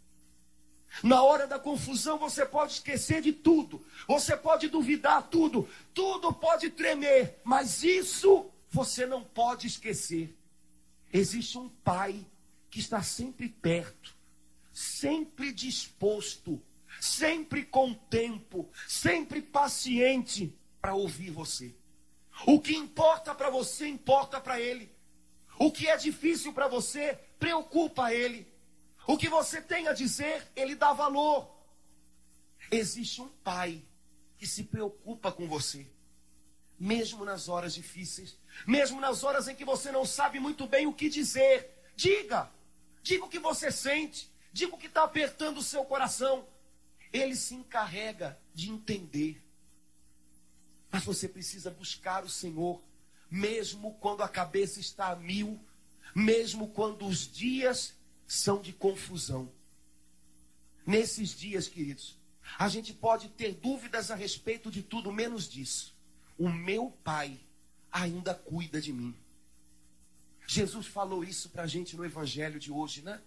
Na 1.02 1.22
hora 1.22 1.46
da 1.46 1.58
confusão, 1.58 2.18
você 2.18 2.46
pode 2.46 2.74
esquecer 2.74 3.20
de 3.20 3.32
tudo, 3.32 3.84
você 4.06 4.36
pode 4.36 4.68
duvidar 4.68 5.28
tudo, 5.28 5.68
tudo 5.92 6.32
pode 6.32 6.70
tremer, 6.70 7.40
mas 7.42 7.82
isso 7.82 8.50
você 8.70 9.04
não 9.06 9.22
pode 9.22 9.66
esquecer. 9.66 10.36
Existe 11.12 11.58
um 11.58 11.68
Pai 11.68 12.24
que 12.70 12.80
está 12.80 13.02
sempre 13.02 13.48
perto, 13.48 14.14
sempre 14.72 15.52
disposto, 15.52 16.60
sempre 17.00 17.64
com 17.64 17.94
tempo, 17.94 18.68
sempre 18.88 19.40
paciente 19.40 20.52
para 20.80 20.94
ouvir 20.94 21.30
você. 21.30 21.74
O 22.46 22.60
que 22.60 22.74
importa 22.74 23.34
para 23.34 23.48
você, 23.48 23.86
importa 23.86 24.40
para 24.40 24.60
Ele. 24.60 24.90
O 25.58 25.70
que 25.70 25.86
é 25.86 25.96
difícil 25.96 26.52
para 26.52 26.66
você, 26.66 27.18
preocupa 27.38 28.12
Ele. 28.12 28.46
O 29.06 29.16
que 29.16 29.28
você 29.28 29.60
tem 29.60 29.88
a 29.88 29.92
dizer, 29.92 30.46
Ele 30.56 30.74
dá 30.74 30.92
valor. 30.92 31.50
Existe 32.70 33.20
um 33.20 33.28
Pai 33.28 33.82
que 34.38 34.46
se 34.46 34.64
preocupa 34.64 35.30
com 35.30 35.46
você, 35.46 35.86
mesmo 36.78 37.24
nas 37.24 37.48
horas 37.48 37.74
difíceis, 37.74 38.36
mesmo 38.66 39.00
nas 39.00 39.22
horas 39.22 39.48
em 39.48 39.54
que 39.54 39.64
você 39.64 39.92
não 39.92 40.04
sabe 40.04 40.40
muito 40.40 40.66
bem 40.66 40.86
o 40.86 40.92
que 40.92 41.08
dizer. 41.08 41.70
Diga, 41.94 42.50
diga 43.02 43.24
o 43.24 43.28
que 43.28 43.38
você 43.38 43.70
sente, 43.70 44.30
diga 44.52 44.74
o 44.74 44.78
que 44.78 44.86
está 44.86 45.04
apertando 45.04 45.58
o 45.58 45.62
seu 45.62 45.84
coração. 45.84 46.46
Ele 47.12 47.36
se 47.36 47.54
encarrega 47.54 48.38
de 48.54 48.70
entender. 48.70 49.42
Mas 50.90 51.04
você 51.04 51.28
precisa 51.28 51.70
buscar 51.70 52.24
o 52.24 52.28
Senhor, 52.28 52.82
mesmo 53.30 53.94
quando 53.94 54.22
a 54.22 54.28
cabeça 54.28 54.80
está 54.80 55.08
a 55.08 55.16
mil, 55.16 55.60
mesmo 56.14 56.68
quando 56.68 57.06
os 57.06 57.30
dias 57.30 57.94
são 58.26 58.60
de 58.60 58.72
confusão. 58.72 59.50
Nesses 60.86 61.30
dias, 61.30 61.66
queridos, 61.68 62.18
a 62.58 62.68
gente 62.68 62.92
pode 62.92 63.28
ter 63.28 63.54
dúvidas 63.54 64.10
a 64.10 64.14
respeito 64.14 64.70
de 64.70 64.82
tudo, 64.82 65.12
menos 65.12 65.48
disso. 65.48 65.94
O 66.38 66.48
meu 66.48 66.90
Pai 67.02 67.38
ainda 67.90 68.34
cuida 68.34 68.80
de 68.80 68.92
mim. 68.92 69.14
Jesus 70.46 70.86
falou 70.86 71.24
isso 71.24 71.48
para 71.48 71.62
a 71.62 71.66
gente 71.66 71.96
no 71.96 72.04
Evangelho 72.04 72.60
de 72.60 72.70
hoje, 72.70 73.02
né? 73.02 73.20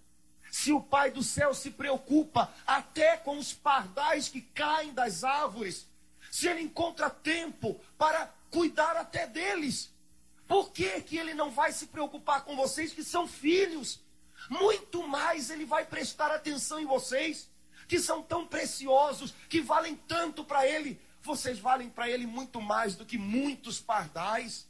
Se 0.51 0.71
o 0.71 0.81
Pai 0.81 1.11
do 1.11 1.23
céu 1.23 1.53
se 1.53 1.71
preocupa 1.71 2.53
até 2.65 3.17
com 3.17 3.37
os 3.37 3.53
pardais 3.53 4.29
que 4.29 4.41
caem 4.41 4.93
das 4.93 5.23
árvores, 5.23 5.87
se 6.31 6.47
ele 6.47 6.61
encontra 6.61 7.09
tempo 7.09 7.79
para 7.97 8.27
cuidar 8.51 8.95
até 8.95 9.27
deles, 9.27 9.91
por 10.47 10.71
que, 10.71 11.01
que 11.01 11.17
ele 11.17 11.33
não 11.33 11.51
vai 11.51 11.71
se 11.71 11.87
preocupar 11.87 12.45
com 12.45 12.55
vocês 12.55 12.93
que 12.93 13.03
são 13.03 13.27
filhos? 13.27 13.99
Muito 14.49 15.07
mais 15.07 15.49
ele 15.49 15.65
vai 15.65 15.85
prestar 15.85 16.31
atenção 16.31 16.79
em 16.79 16.85
vocês, 16.85 17.49
que 17.87 17.99
são 17.99 18.21
tão 18.21 18.45
preciosos, 18.45 19.33
que 19.49 19.61
valem 19.61 19.95
tanto 20.07 20.43
para 20.43 20.65
ele. 20.65 20.99
Vocês 21.21 21.59
valem 21.59 21.89
para 21.89 22.09
ele 22.09 22.25
muito 22.25 22.61
mais 22.61 22.95
do 22.95 23.05
que 23.05 23.17
muitos 23.17 23.79
pardais. 23.79 24.67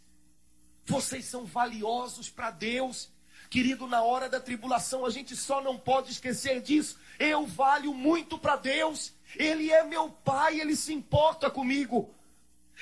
Vocês 0.85 1.25
são 1.25 1.45
valiosos 1.45 2.29
para 2.29 2.49
Deus. 2.49 3.09
Querido, 3.49 3.87
na 3.87 4.01
hora 4.01 4.27
da 4.27 4.39
tribulação 4.39 5.05
a 5.05 5.09
gente 5.09 5.35
só 5.35 5.61
não 5.61 5.77
pode 5.77 6.11
esquecer 6.11 6.61
disso. 6.61 6.97
Eu 7.19 7.45
valho 7.45 7.93
muito 7.93 8.37
para 8.37 8.55
Deus. 8.55 9.13
Ele 9.35 9.71
é 9.71 9.83
meu 9.83 10.09
pai, 10.09 10.59
ele 10.59 10.75
se 10.75 10.93
importa 10.93 11.49
comigo. 11.49 12.13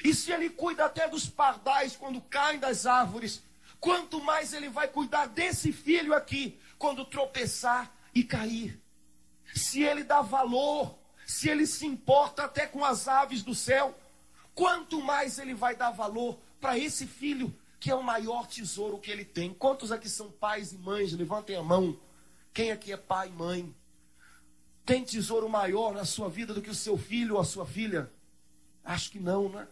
E 0.03 0.13
se 0.13 0.31
ele 0.31 0.49
cuida 0.49 0.85
até 0.85 1.07
dos 1.07 1.27
pardais 1.27 1.95
quando 1.95 2.21
caem 2.21 2.59
das 2.59 2.85
árvores, 2.85 3.41
quanto 3.79 4.21
mais 4.21 4.53
ele 4.53 4.69
vai 4.69 4.87
cuidar 4.87 5.27
desse 5.27 5.71
filho 5.71 6.13
aqui 6.13 6.59
quando 6.77 7.05
tropeçar 7.05 7.93
e 8.13 8.23
cair. 8.23 8.81
Se 9.53 9.83
ele 9.83 10.03
dá 10.03 10.21
valor, 10.21 10.97
se 11.25 11.49
ele 11.49 11.65
se 11.65 11.85
importa 11.85 12.43
até 12.43 12.67
com 12.67 12.83
as 12.83 13.07
aves 13.07 13.43
do 13.43 13.55
céu, 13.55 13.97
quanto 14.53 15.01
mais 15.01 15.39
ele 15.39 15.53
vai 15.53 15.75
dar 15.75 15.91
valor 15.91 16.39
para 16.59 16.77
esse 16.77 17.05
filho 17.05 17.55
que 17.79 17.91
é 17.91 17.95
o 17.95 18.03
maior 18.03 18.47
tesouro 18.47 18.97
que 18.97 19.11
ele 19.11 19.23
tem. 19.23 19.53
Quantos 19.53 19.91
aqui 19.91 20.09
são 20.09 20.31
pais 20.31 20.71
e 20.73 20.77
mães? 20.77 21.13
Levantem 21.13 21.55
a 21.55 21.61
mão. 21.61 21.99
Quem 22.53 22.71
aqui 22.71 22.91
é 22.91 22.97
pai 22.97 23.27
e 23.27 23.31
mãe? 23.31 23.75
Tem 24.85 25.03
tesouro 25.03 25.49
maior 25.49 25.93
na 25.93 26.05
sua 26.05 26.29
vida 26.29 26.53
do 26.53 26.61
que 26.61 26.69
o 26.69 26.75
seu 26.75 26.97
filho 26.97 27.35
ou 27.35 27.41
a 27.41 27.45
sua 27.45 27.65
filha? 27.65 28.11
Acho 28.83 29.11
que 29.11 29.19
não, 29.19 29.49
né? 29.49 29.67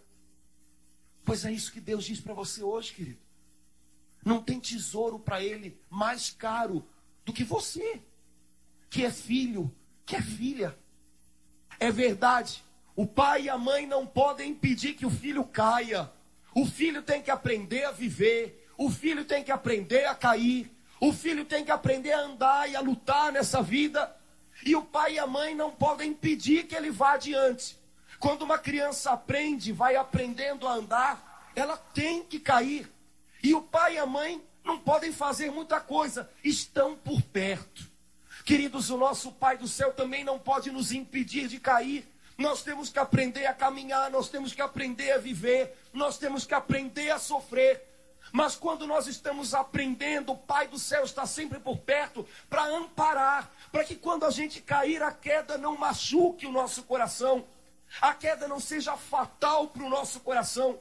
Pois 1.24 1.46
é 1.46 1.52
isso 1.52 1.72
que 1.72 1.80
Deus 1.80 2.04
diz 2.04 2.20
para 2.20 2.34
você 2.34 2.62
hoje, 2.62 2.94
querido. 2.94 3.20
Não 4.26 4.42
tem 4.42 4.60
tesouro 4.60 5.20
para 5.20 5.44
ele 5.44 5.80
mais 5.90 6.30
caro 6.30 6.86
do 7.26 7.34
que 7.34 7.44
você, 7.44 8.02
que 8.90 9.06
é 9.06 9.12
filho, 9.12 9.74
que 10.06 10.16
é 10.16 10.22
filha. 10.22 10.78
É 11.80 11.92
verdade, 11.92 12.64
o 12.96 13.08
pai 13.08 13.44
e 13.44 13.50
a 13.50 13.58
mãe 13.58 13.88
não 13.88 14.06
podem 14.06 14.52
impedir 14.52 14.94
que 14.94 15.06
o 15.06 15.10
filho 15.10 15.44
caia. 15.44 16.12
O 16.54 16.66
filho 16.66 17.02
tem 17.02 17.22
que 17.22 17.32
aprender 17.32 17.84
a 17.86 17.92
viver, 17.92 18.70
o 18.78 18.90
filho 18.90 19.26
tem 19.26 19.44
que 19.44 19.52
aprender 19.52 20.06
a 20.06 20.14
cair, 20.14 20.72
o 21.00 21.12
filho 21.12 21.44
tem 21.44 21.66
que 21.66 21.72
aprender 21.72 22.12
a 22.12 22.22
andar 22.22 22.70
e 22.70 22.76
a 22.76 22.80
lutar 22.80 23.32
nessa 23.32 23.62
vida. 23.62 24.16
E 24.64 24.76
o 24.76 24.84
pai 24.84 25.16
e 25.16 25.20
a 25.20 25.26
mãe 25.26 25.56
não 25.56 25.72
podem 25.72 26.12
impedir 26.12 26.68
que 26.68 26.76
ele 26.76 26.92
vá 26.92 27.14
adiante. 27.14 27.78
Quando 28.20 28.44
uma 28.44 28.58
criança 28.58 29.12
aprende, 29.12 29.72
vai 29.72 29.96
aprendendo 29.96 30.68
a 30.68 30.74
andar, 30.76 31.52
ela 31.56 31.76
tem 31.76 32.24
que 32.24 32.40
cair. 32.40 32.90
E 33.42 33.54
o 33.54 33.62
pai 33.62 33.96
e 33.96 33.98
a 33.98 34.06
mãe 34.06 34.42
não 34.64 34.80
podem 34.80 35.12
fazer 35.12 35.52
muita 35.52 35.80
coisa, 35.80 36.30
estão 36.44 36.96
por 36.96 37.22
perto. 37.22 37.92
Queridos, 38.46 38.90
o 38.90 38.98
nosso 38.98 39.32
Pai 39.32 39.58
do 39.58 39.68
céu 39.68 39.94
também 39.94 40.24
não 40.24 40.40
pode 40.40 40.72
nos 40.72 40.92
impedir 40.92 41.48
de 41.48 41.60
cair. 41.60 42.08
Nós 42.38 42.64
temos 42.64 42.90
que 42.90 43.00
aprender 43.00 43.46
a 43.46 43.54
caminhar, 43.54 44.10
nós 44.10 44.30
temos 44.30 44.54
que 44.54 44.62
aprender 44.62 45.12
a 45.12 45.18
viver, 45.18 45.78
nós 45.94 46.18
temos 46.18 46.46
que 46.46 46.54
aprender 46.54 47.12
a 47.12 47.20
sofrer. 47.20 47.90
Mas 48.32 48.56
quando 48.56 48.88
nós 48.88 49.06
estamos 49.06 49.54
aprendendo, 49.54 50.32
o 50.32 50.38
Pai 50.38 50.68
do 50.68 50.80
céu 50.80 51.04
está 51.04 51.26
sempre 51.26 51.60
por 51.60 51.78
perto 51.78 52.28
para 52.50 52.66
amparar, 52.66 53.52
para 53.72 53.84
que 53.84 53.96
quando 53.96 54.26
a 54.26 54.32
gente 54.32 54.62
cair, 54.62 55.04
a 55.04 55.12
queda 55.12 55.58
não 55.58 55.78
machuque 55.78 56.48
o 56.48 56.52
nosso 56.52 56.84
coração, 56.84 57.46
a 58.02 58.14
queda 58.14 58.48
não 58.48 58.60
seja 58.60 58.98
fatal 58.98 59.68
para 59.68 59.84
o 59.84 59.90
nosso 59.90 60.20
coração. 60.20 60.80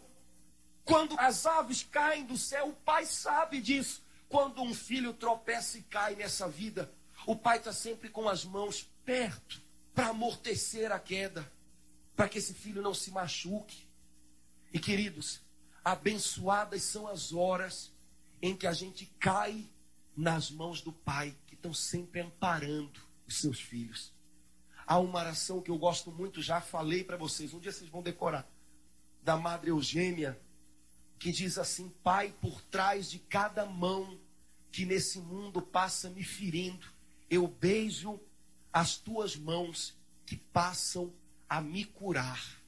Quando 0.84 1.18
as 1.18 1.46
aves 1.46 1.82
caem 1.84 2.24
do 2.24 2.36
céu, 2.36 2.68
o 2.68 2.72
Pai 2.72 3.06
sabe 3.06 3.60
disso. 3.60 4.02
Quando 4.28 4.62
um 4.62 4.74
filho 4.74 5.12
tropeça 5.12 5.78
e 5.78 5.82
cai 5.82 6.14
nessa 6.16 6.48
vida, 6.48 6.92
o 7.26 7.36
Pai 7.36 7.58
está 7.58 7.72
sempre 7.72 8.08
com 8.08 8.28
as 8.28 8.44
mãos 8.44 8.88
perto 9.04 9.62
para 9.94 10.08
amortecer 10.08 10.90
a 10.90 10.98
queda, 10.98 11.50
para 12.16 12.28
que 12.28 12.38
esse 12.38 12.54
filho 12.54 12.82
não 12.82 12.94
se 12.94 13.10
machuque. 13.10 13.86
E 14.72 14.78
queridos, 14.78 15.40
abençoadas 15.84 16.82
são 16.82 17.06
as 17.06 17.32
horas 17.32 17.92
em 18.40 18.56
que 18.56 18.66
a 18.66 18.72
gente 18.72 19.06
cai 19.20 19.68
nas 20.16 20.50
mãos 20.50 20.80
do 20.80 20.92
Pai, 20.92 21.36
que 21.46 21.54
estão 21.54 21.72
sempre 21.72 22.20
amparando 22.20 23.00
os 23.26 23.38
seus 23.38 23.60
filhos. 23.60 24.12
Há 24.86 24.98
uma 24.98 25.20
oração 25.20 25.60
que 25.60 25.70
eu 25.70 25.78
gosto 25.78 26.10
muito, 26.10 26.42
já 26.42 26.60
falei 26.60 27.04
para 27.04 27.16
vocês, 27.16 27.54
um 27.54 27.60
dia 27.60 27.72
vocês 27.72 27.88
vão 27.88 28.02
decorar, 28.02 28.46
da 29.22 29.36
Madre 29.36 29.70
Eugênia, 29.70 30.40
que 31.22 31.30
diz 31.30 31.56
assim: 31.56 31.88
Pai, 32.02 32.34
por 32.40 32.60
trás 32.62 33.08
de 33.08 33.20
cada 33.20 33.64
mão 33.64 34.18
que 34.72 34.84
nesse 34.84 35.20
mundo 35.20 35.62
passa 35.62 36.10
me 36.10 36.24
ferindo, 36.24 36.84
eu 37.30 37.46
beijo 37.46 38.20
as 38.72 38.96
tuas 38.96 39.36
mãos 39.36 39.96
que 40.26 40.36
passam 40.36 41.14
a 41.48 41.60
me 41.60 41.84
curar. 41.84 42.60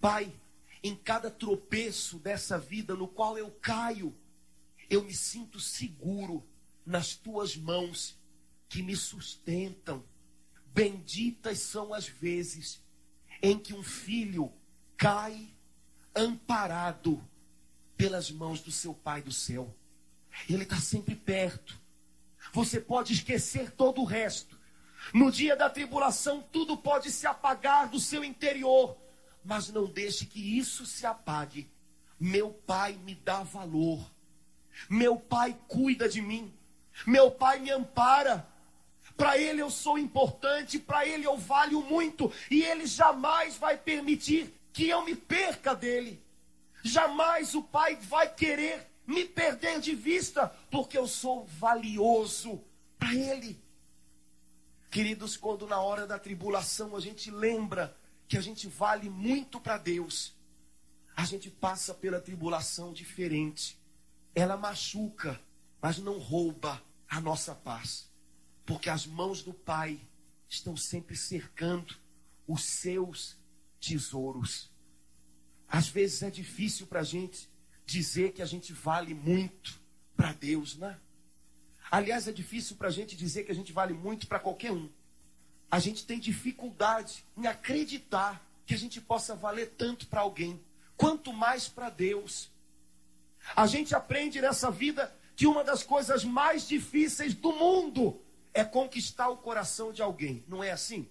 Pai, 0.00 0.34
em 0.82 0.96
cada 0.96 1.30
tropeço 1.30 2.18
dessa 2.18 2.58
vida 2.58 2.96
no 2.96 3.06
qual 3.06 3.38
eu 3.38 3.48
caio, 3.62 4.12
eu 4.90 5.04
me 5.04 5.14
sinto 5.14 5.60
seguro 5.60 6.44
nas 6.84 7.14
tuas 7.14 7.56
mãos 7.56 8.18
que 8.68 8.82
me 8.82 8.96
sustentam. 8.96 10.04
Benditas 10.66 11.60
são 11.60 11.94
as 11.94 12.08
vezes 12.08 12.82
em 13.40 13.56
que 13.56 13.72
um 13.72 13.84
filho 13.84 14.52
cai 14.96 15.48
amparado 16.16 17.22
pelas 17.96 18.30
mãos 18.30 18.60
do 18.60 18.70
seu 18.70 18.94
Pai 18.94 19.22
do 19.22 19.32
céu. 19.32 19.74
Ele 20.48 20.64
está 20.64 20.76
sempre 20.76 21.14
perto. 21.14 21.78
Você 22.52 22.80
pode 22.80 23.12
esquecer 23.12 23.70
todo 23.70 24.00
o 24.00 24.04
resto. 24.04 24.58
No 25.12 25.30
dia 25.30 25.54
da 25.54 25.68
tribulação, 25.68 26.42
tudo 26.52 26.76
pode 26.76 27.10
se 27.10 27.26
apagar 27.26 27.88
do 27.88 28.00
seu 28.00 28.24
interior, 28.24 28.96
mas 29.44 29.68
não 29.68 29.86
deixe 29.86 30.24
que 30.24 30.58
isso 30.58 30.86
se 30.86 31.04
apague. 31.04 31.70
Meu 32.18 32.50
pai 32.50 32.98
me 33.04 33.14
dá 33.14 33.42
valor. 33.42 34.00
Meu 34.88 35.16
pai 35.16 35.56
cuida 35.68 36.08
de 36.08 36.22
mim. 36.22 36.52
Meu 37.06 37.30
pai 37.30 37.58
me 37.58 37.70
ampara. 37.70 38.48
Para 39.16 39.38
ele 39.38 39.60
eu 39.60 39.70
sou 39.70 39.98
importante, 39.98 40.78
para 40.78 41.06
ele 41.06 41.24
eu 41.24 41.36
valho 41.36 41.82
muito, 41.82 42.32
e 42.50 42.62
ele 42.64 42.86
jamais 42.86 43.56
vai 43.56 43.76
permitir 43.76 44.52
que 44.72 44.88
eu 44.88 45.04
me 45.04 45.14
perca 45.14 45.74
dele. 45.74 46.23
Jamais 46.86 47.54
o 47.54 47.62
pai 47.62 47.96
vai 47.96 48.32
querer 48.32 48.86
me 49.06 49.24
perder 49.24 49.80
de 49.80 49.94
vista, 49.94 50.48
porque 50.70 50.98
eu 50.98 51.08
sou 51.08 51.46
valioso 51.46 52.62
para 52.98 53.14
ele. 53.14 53.58
Queridos, 54.90 55.34
quando 55.34 55.66
na 55.66 55.80
hora 55.80 56.06
da 56.06 56.18
tribulação 56.18 56.94
a 56.94 57.00
gente 57.00 57.30
lembra 57.30 57.96
que 58.28 58.36
a 58.36 58.40
gente 58.42 58.68
vale 58.68 59.08
muito 59.08 59.58
para 59.58 59.78
Deus, 59.78 60.34
a 61.16 61.24
gente 61.24 61.50
passa 61.50 61.94
pela 61.94 62.20
tribulação 62.20 62.92
diferente. 62.92 63.78
Ela 64.34 64.56
machuca, 64.56 65.40
mas 65.80 65.96
não 65.96 66.18
rouba 66.18 66.82
a 67.08 67.18
nossa 67.18 67.54
paz, 67.54 68.10
porque 68.66 68.90
as 68.90 69.06
mãos 69.06 69.42
do 69.42 69.54
Pai 69.54 69.98
estão 70.48 70.76
sempre 70.76 71.16
cercando 71.16 71.96
os 72.46 72.62
seus 72.62 73.38
tesouros. 73.80 74.73
Às 75.68 75.88
vezes 75.88 76.22
é 76.22 76.30
difícil 76.30 76.86
para 76.86 77.00
a 77.00 77.04
gente 77.04 77.48
dizer 77.86 78.32
que 78.32 78.42
a 78.42 78.46
gente 78.46 78.72
vale 78.72 79.14
muito 79.14 79.78
para 80.16 80.32
Deus, 80.32 80.76
né? 80.76 80.98
Aliás, 81.90 82.26
é 82.26 82.32
difícil 82.32 82.76
para 82.76 82.88
a 82.88 82.90
gente 82.90 83.16
dizer 83.16 83.44
que 83.44 83.52
a 83.52 83.54
gente 83.54 83.72
vale 83.72 83.92
muito 83.92 84.26
para 84.26 84.38
qualquer 84.38 84.72
um. 84.72 84.88
A 85.70 85.78
gente 85.78 86.06
tem 86.06 86.18
dificuldade 86.18 87.24
em 87.36 87.46
acreditar 87.46 88.44
que 88.66 88.74
a 88.74 88.78
gente 88.78 89.00
possa 89.00 89.34
valer 89.34 89.74
tanto 89.76 90.06
para 90.06 90.20
alguém, 90.20 90.60
quanto 90.96 91.32
mais 91.32 91.68
para 91.68 91.90
Deus. 91.90 92.50
A 93.54 93.66
gente 93.66 93.94
aprende 93.94 94.40
nessa 94.40 94.70
vida 94.70 95.14
que 95.36 95.46
uma 95.46 95.62
das 95.62 95.82
coisas 95.82 96.24
mais 96.24 96.66
difíceis 96.66 97.34
do 97.34 97.52
mundo 97.52 98.20
é 98.52 98.64
conquistar 98.64 99.28
o 99.28 99.36
coração 99.36 99.92
de 99.92 100.00
alguém, 100.00 100.44
não 100.48 100.62
é 100.62 100.70
assim? 100.70 101.08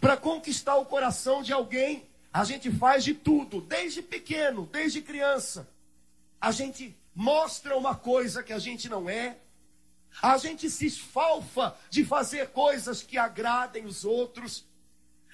Para 0.00 0.16
conquistar 0.16 0.76
o 0.76 0.86
coração 0.86 1.42
de 1.42 1.52
alguém, 1.52 2.08
a 2.38 2.44
gente 2.44 2.70
faz 2.70 3.02
de 3.02 3.14
tudo, 3.14 3.60
desde 3.60 4.00
pequeno, 4.00 4.64
desde 4.64 5.02
criança. 5.02 5.68
A 6.40 6.52
gente 6.52 6.96
mostra 7.12 7.76
uma 7.76 7.96
coisa 7.96 8.44
que 8.44 8.52
a 8.52 8.60
gente 8.60 8.88
não 8.88 9.10
é. 9.10 9.40
A 10.22 10.38
gente 10.38 10.70
se 10.70 10.86
esfalfa 10.86 11.76
de 11.90 12.04
fazer 12.04 12.50
coisas 12.50 13.02
que 13.02 13.18
agradem 13.18 13.86
os 13.86 14.04
outros. 14.04 14.64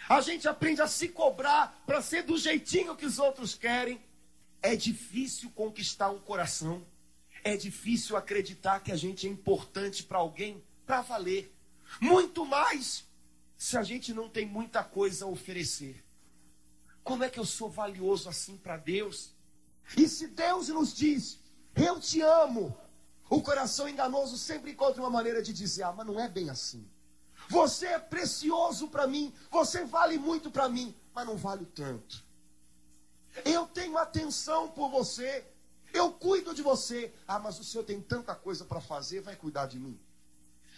A 0.09 0.23
gente 0.23 0.49
aprende 0.49 0.81
a 0.81 0.87
se 0.87 1.09
cobrar 1.09 1.83
para 1.85 2.01
ser 2.01 2.23
do 2.23 2.39
jeitinho 2.39 2.97
que 2.97 3.05
os 3.05 3.19
outros 3.19 3.55
querem. 3.55 4.01
É 4.63 4.75
difícil 4.75 5.51
conquistar 5.51 6.09
um 6.09 6.19
coração. 6.19 6.87
É 7.45 7.55
difícil 7.55 8.17
acreditar 8.17 8.81
que 8.81 8.91
a 8.91 8.97
gente 8.97 9.27
é 9.27 9.31
importante 9.31 10.03
para 10.03 10.17
alguém 10.17 10.65
para 10.87 11.03
valer. 11.03 11.55
Muito 12.01 12.47
mais 12.47 13.05
se 13.59 13.77
a 13.77 13.83
gente 13.83 14.15
não 14.15 14.27
tem 14.27 14.47
muita 14.47 14.83
coisa 14.83 15.27
a 15.27 15.29
oferecer. 15.29 16.04
Como 17.05 17.23
é 17.23 17.29
que 17.31 17.39
eu 17.39 17.45
sou 17.45 17.71
valioso 17.71 18.29
assim 18.29 18.57
para 18.57 18.79
Deus? 18.79 19.35
E 19.97 20.09
se 20.09 20.27
Deus 20.29 20.69
nos 20.69 20.95
diz, 20.95 21.39
eu 21.77 22.01
te 22.01 22.23
amo, 22.23 22.77
o 23.29 23.43
coração 23.43 23.87
enganoso 23.87 24.39
sempre 24.39 24.73
encontra 24.73 25.03
uma 25.03 25.11
maneira 25.11 25.43
de 25.43 25.53
dizer, 25.53 25.83
ah, 25.83 25.93
mas 25.93 26.07
não 26.07 26.19
é 26.19 26.29
bem 26.29 26.49
assim. 26.49 26.89
Você 27.51 27.87
é 27.87 27.99
precioso 27.99 28.89
para 28.89 29.07
mim, 29.07 29.35
você 29.51 29.85
vale 29.85 30.17
muito 30.17 30.51
para 30.51 30.69
mim, 30.69 30.95
mas 31.15 31.27
não 31.27 31.37
vale 31.37 31.67
tanto. 31.67 32.25
Eu 33.45 33.67
tenho 33.67 33.99
atenção 33.99 34.71
por 34.71 34.89
você, 34.89 35.47
eu 35.93 36.11
cuido 36.13 36.55
de 36.55 36.63
você. 36.63 37.13
Ah, 37.29 37.39
mas 37.39 37.59
o 37.59 37.65
Senhor 37.65 37.85
tem 37.85 38.01
tanta 38.01 38.35
coisa 38.35 38.65
para 38.65 38.81
fazer, 38.81 39.21
vai 39.21 39.37
cuidar 39.37 39.67
de 39.67 39.79
mim. 39.79 39.99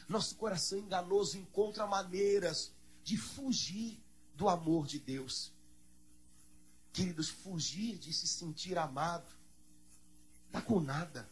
Nosso 0.09 0.35
coração 0.37 0.79
enganoso 0.79 1.39
encontra 1.39 1.87
maneiras 1.87 2.73
de 3.05 3.17
fugir 3.17 4.03
do 4.35 4.49
amor 4.49 4.87
de 4.87 4.99
Deus. 4.99 5.53
Queridos, 6.97 7.29
fugir 7.29 7.99
de 7.99 8.11
se 8.11 8.27
sentir 8.27 8.79
amado, 8.79 9.29
está 10.47 10.63
com 10.63 10.81
nada. 10.81 11.29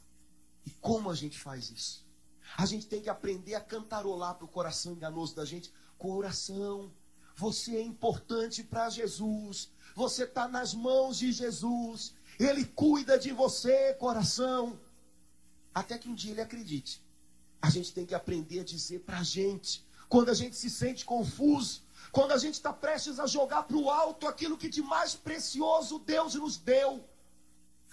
E 0.66 0.70
como 0.72 1.08
a 1.08 1.14
gente 1.14 1.38
faz 1.38 1.70
isso? 1.70 2.06
A 2.54 2.66
gente 2.66 2.86
tem 2.86 3.00
que 3.00 3.08
aprender 3.08 3.54
a 3.54 3.62
cantarolar 3.62 4.34
para 4.34 4.44
o 4.44 4.48
coração 4.56 4.92
enganoso 4.92 5.34
da 5.34 5.42
gente: 5.46 5.72
coração, 5.96 6.92
você 7.34 7.76
é 7.76 7.82
importante 7.82 8.62
para 8.62 8.90
Jesus, 8.90 9.70
você 9.96 10.24
está 10.24 10.46
nas 10.46 10.74
mãos 10.74 11.16
de 11.16 11.32
Jesus, 11.32 12.14
Ele 12.38 12.66
cuida 12.66 13.18
de 13.18 13.32
você, 13.32 13.94
coração. 13.94 14.78
Até 15.74 15.96
que 15.96 16.10
um 16.10 16.14
dia 16.14 16.32
ele 16.32 16.42
acredite. 16.42 17.02
A 17.62 17.70
gente 17.70 17.90
tem 17.94 18.04
que 18.04 18.14
aprender 18.14 18.60
a 18.60 18.64
dizer 18.64 19.00
para 19.00 19.20
a 19.20 19.22
gente, 19.22 19.82
quando 20.08 20.28
a 20.30 20.34
gente 20.34 20.56
se 20.56 20.70
sente 20.70 21.04
confuso, 21.04 21.82
quando 22.12 22.32
a 22.32 22.38
gente 22.38 22.54
está 22.54 22.72
prestes 22.72 23.18
a 23.18 23.26
jogar 23.26 23.64
para 23.64 23.76
o 23.76 23.90
alto 23.90 24.26
aquilo 24.26 24.56
que 24.56 24.68
de 24.68 24.82
mais 24.82 25.14
precioso 25.14 25.98
Deus 25.98 26.34
nos 26.34 26.56
deu, 26.56 27.04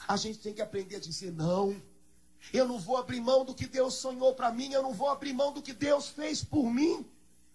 a 0.07 0.15
gente 0.17 0.39
tem 0.39 0.53
que 0.53 0.61
aprender 0.61 0.97
a 0.97 0.99
dizer: 0.99 1.31
não, 1.31 1.81
eu 2.53 2.67
não 2.67 2.79
vou 2.79 2.97
abrir 2.97 3.21
mão 3.21 3.45
do 3.45 3.53
que 3.53 3.67
Deus 3.67 3.95
sonhou 3.95 4.33
para 4.33 4.51
mim, 4.51 4.71
eu 4.71 4.83
não 4.83 4.93
vou 4.93 5.09
abrir 5.09 5.33
mão 5.33 5.53
do 5.53 5.61
que 5.61 5.73
Deus 5.73 6.07
fez 6.07 6.43
por 6.43 6.65
mim, 6.69 7.05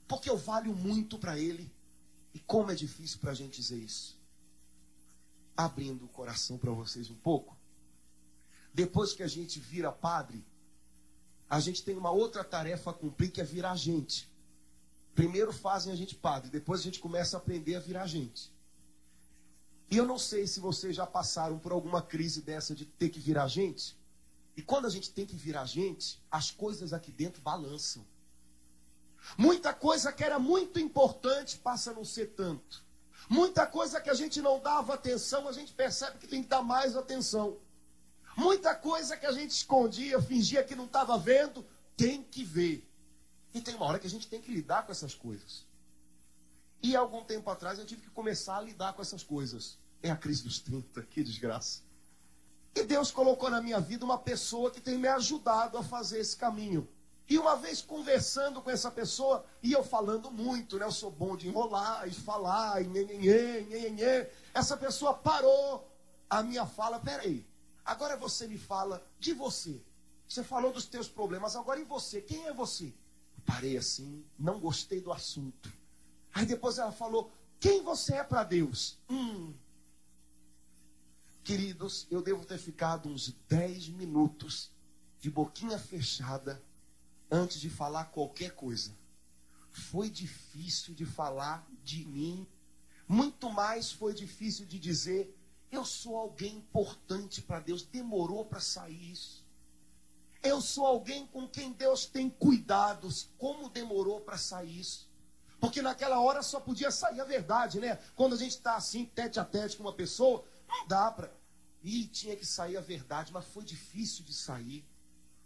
porque 0.06 0.30
eu 0.30 0.36
valho 0.36 0.74
muito 0.74 1.18
para 1.18 1.38
Ele. 1.38 1.70
E 2.34 2.38
como 2.40 2.70
é 2.70 2.74
difícil 2.74 3.18
para 3.18 3.30
a 3.30 3.34
gente 3.34 3.60
dizer 3.60 3.78
isso. 3.78 4.18
Abrindo 5.56 6.04
o 6.04 6.08
coração 6.08 6.58
para 6.58 6.70
vocês 6.70 7.08
um 7.10 7.14
pouco. 7.14 7.56
Depois 8.74 9.14
que 9.14 9.22
a 9.22 9.26
gente 9.26 9.58
vira 9.58 9.90
padre, 9.90 10.44
a 11.48 11.58
gente 11.60 11.82
tem 11.82 11.96
uma 11.96 12.10
outra 12.10 12.44
tarefa 12.44 12.90
a 12.90 12.94
cumprir 12.94 13.30
que 13.30 13.40
é 13.40 13.44
virar 13.44 13.74
gente. 13.74 14.28
Primeiro 15.16 15.50
fazem 15.50 15.90
a 15.90 15.96
gente 15.96 16.14
padre, 16.14 16.50
depois 16.50 16.81
a 16.81 16.83
gente 16.85 17.00
começa 17.00 17.38
a 17.38 17.40
aprender 17.40 17.74
a 17.74 17.81
virar 17.81 18.07
gente. 18.07 18.52
E 19.90 19.96
eu 19.96 20.05
não 20.05 20.18
sei 20.18 20.46
se 20.46 20.61
vocês 20.61 20.94
já 20.94 21.07
passaram 21.07 21.59
por 21.59 21.72
alguma 21.72 22.02
crise 22.02 22.42
dessa 22.42 22.74
de 22.74 22.85
ter 22.85 23.09
que 23.09 23.18
virar 23.18 23.48
gente. 23.48 23.96
E 24.55 24.61
quando 24.61 24.85
a 24.85 24.90
gente 24.90 25.11
tem 25.11 25.24
que 25.24 25.35
virar 25.35 25.64
gente, 25.64 26.22
as 26.31 26.50
coisas 26.50 26.92
aqui 26.92 27.11
dentro 27.11 27.40
balançam. 27.40 28.07
Muita 29.38 29.72
coisa 29.72 30.12
que 30.12 30.22
era 30.22 30.38
muito 30.38 30.79
importante 30.79 31.57
passa 31.57 31.92
a 31.92 31.94
não 31.94 32.05
ser 32.05 32.35
tanto. 32.35 32.85
Muita 33.26 33.66
coisa 33.66 33.98
que 34.02 34.11
a 34.11 34.14
gente 34.14 34.42
não 34.42 34.61
dava 34.61 34.92
atenção, 34.92 35.48
a 35.48 35.52
gente 35.52 35.72
percebe 35.72 36.18
que 36.18 36.29
tem 36.29 36.42
que 36.42 36.48
dar 36.48 36.62
mais 36.62 36.94
atenção. 36.94 37.57
Muita 38.37 38.74
coisa 38.74 39.16
que 39.16 39.24
a 39.24 39.33
gente 39.33 39.52
escondia, 39.52 40.20
fingia 40.20 40.62
que 40.62 40.76
não 40.76 40.85
estava 40.85 41.16
vendo, 41.16 41.64
tem 41.96 42.22
que 42.22 42.44
ver. 42.44 42.87
E 43.56 43.60
tem 43.62 43.74
uma 43.74 43.86
hora 43.86 43.98
que 43.98 44.06
a 44.06 44.10
gente 44.10 44.28
tem 44.28 44.38
que 44.38 44.52
lidar 44.52 44.84
com 44.84 44.92
essas 44.92 45.14
coisas. 45.14 45.64
E 46.82 46.94
algum 46.94 47.24
tempo 47.24 47.48
atrás 47.48 47.78
eu 47.78 47.86
tive 47.86 48.02
que 48.02 48.10
começar 48.10 48.58
a 48.58 48.60
lidar 48.60 48.92
com 48.92 49.00
essas 49.00 49.22
coisas. 49.22 49.78
É 50.02 50.10
a 50.10 50.16
crise 50.16 50.42
dos 50.42 50.58
30, 50.58 51.00
que 51.04 51.24
desgraça. 51.24 51.80
E 52.74 52.82
Deus 52.82 53.10
colocou 53.10 53.48
na 53.48 53.62
minha 53.62 53.80
vida 53.80 54.04
uma 54.04 54.18
pessoa 54.18 54.70
que 54.70 54.78
tem 54.78 54.98
me 54.98 55.08
ajudado 55.08 55.78
a 55.78 55.82
fazer 55.82 56.18
esse 56.18 56.36
caminho. 56.36 56.86
E 57.26 57.38
uma 57.38 57.56
vez 57.56 57.80
conversando 57.80 58.60
com 58.60 58.70
essa 58.70 58.90
pessoa, 58.90 59.42
e 59.62 59.72
eu 59.72 59.82
falando 59.82 60.30
muito, 60.30 60.78
né? 60.78 60.84
Eu 60.84 60.92
sou 60.92 61.10
bom 61.10 61.34
de 61.34 61.48
enrolar 61.48 62.06
e 62.06 62.12
falar, 62.12 62.82
e 62.82 62.86
nhenhenhê, 62.86 63.62
nhenhenhê. 63.62 64.28
Essa 64.52 64.76
pessoa 64.76 65.14
parou 65.14 65.90
a 66.28 66.42
minha 66.42 66.66
fala. 66.66 67.00
Peraí, 67.00 67.42
agora 67.82 68.18
você 68.18 68.46
me 68.46 68.58
fala 68.58 69.02
de 69.18 69.32
você. 69.32 69.82
Você 70.28 70.44
falou 70.44 70.74
dos 70.74 70.84
teus 70.84 71.08
problemas, 71.08 71.56
agora 71.56 71.80
e 71.80 71.84
você? 71.84 72.20
Quem 72.20 72.46
é 72.46 72.52
você? 72.52 72.92
Parei 73.46 73.76
assim, 73.76 74.24
não 74.38 74.61
gostei 74.61 75.00
do 75.00 75.12
assunto. 75.12 75.72
Aí 76.35 76.44
depois 76.44 76.78
ela 76.78 76.92
falou: 76.92 77.32
Quem 77.61 77.82
você 77.82 78.16
é 78.16 78.24
para 78.24 78.44
Deus? 78.44 78.98
Hum. 79.09 79.54
Queridos, 81.44 82.06
eu 82.11 82.20
devo 82.20 82.44
ter 82.44 82.59
ficado 82.59 83.09
uns 83.09 83.32
10 83.48 83.90
minutos 83.90 84.72
de 85.20 85.30
boquinha 85.30 85.78
fechada 85.78 86.61
antes 87.30 87.61
de 87.61 87.70
falar 87.70 88.06
qualquer 88.06 88.50
coisa. 88.50 88.92
Foi 89.70 90.11
difícil 90.11 90.92
de 90.92 91.06
falar 91.06 91.66
de 91.85 92.04
mim, 92.04 92.46
muito 93.09 93.48
mais 93.50 93.92
foi 93.92 94.12
difícil 94.12 94.66
de 94.66 94.78
dizer: 94.78 95.32
Eu 95.70 95.85
sou 95.85 96.16
alguém 96.16 96.56
importante 96.56 97.40
para 97.40 97.61
Deus. 97.61 97.82
Demorou 97.82 98.44
para 98.44 98.61
sair 98.61 99.12
isso. 99.12 99.45
Eu 100.42 100.61
sou 100.61 100.87
alguém 100.87 101.27
com 101.27 101.49
quem 101.49 101.72
Deus 101.72 102.07
tem 102.07 102.31
cuidados. 102.31 103.31
Como 103.38 103.68
demorou 103.68 104.20
para 104.20 104.38
sair 104.38 104.81
isso? 104.81 105.09
Porque 105.61 105.83
naquela 105.83 106.20
hora 106.20 106.42
só 106.42 106.61
podia 106.61 106.90
sair 106.90 107.20
a 107.20 107.25
verdade, 107.25 107.81
né? 107.81 107.99
Quando 108.14 108.35
a 108.35 108.38
gente 108.38 108.53
está 108.53 108.77
assim, 108.77 109.07
tete 109.07 109.40
a 109.40 109.44
tete 109.44 109.77
com 109.77 109.83
uma 109.85 109.92
pessoa, 109.92 110.44
não 110.68 110.87
dá 110.87 111.11
para. 111.11 111.33
E 111.83 112.07
tinha 112.07 112.37
que 112.37 112.44
sair 112.44 112.77
a 112.77 112.81
verdade, 112.81 113.33
mas 113.33 113.44
foi 113.46 113.64
difícil 113.64 114.25
de 114.25 114.35
sair. 114.35 114.85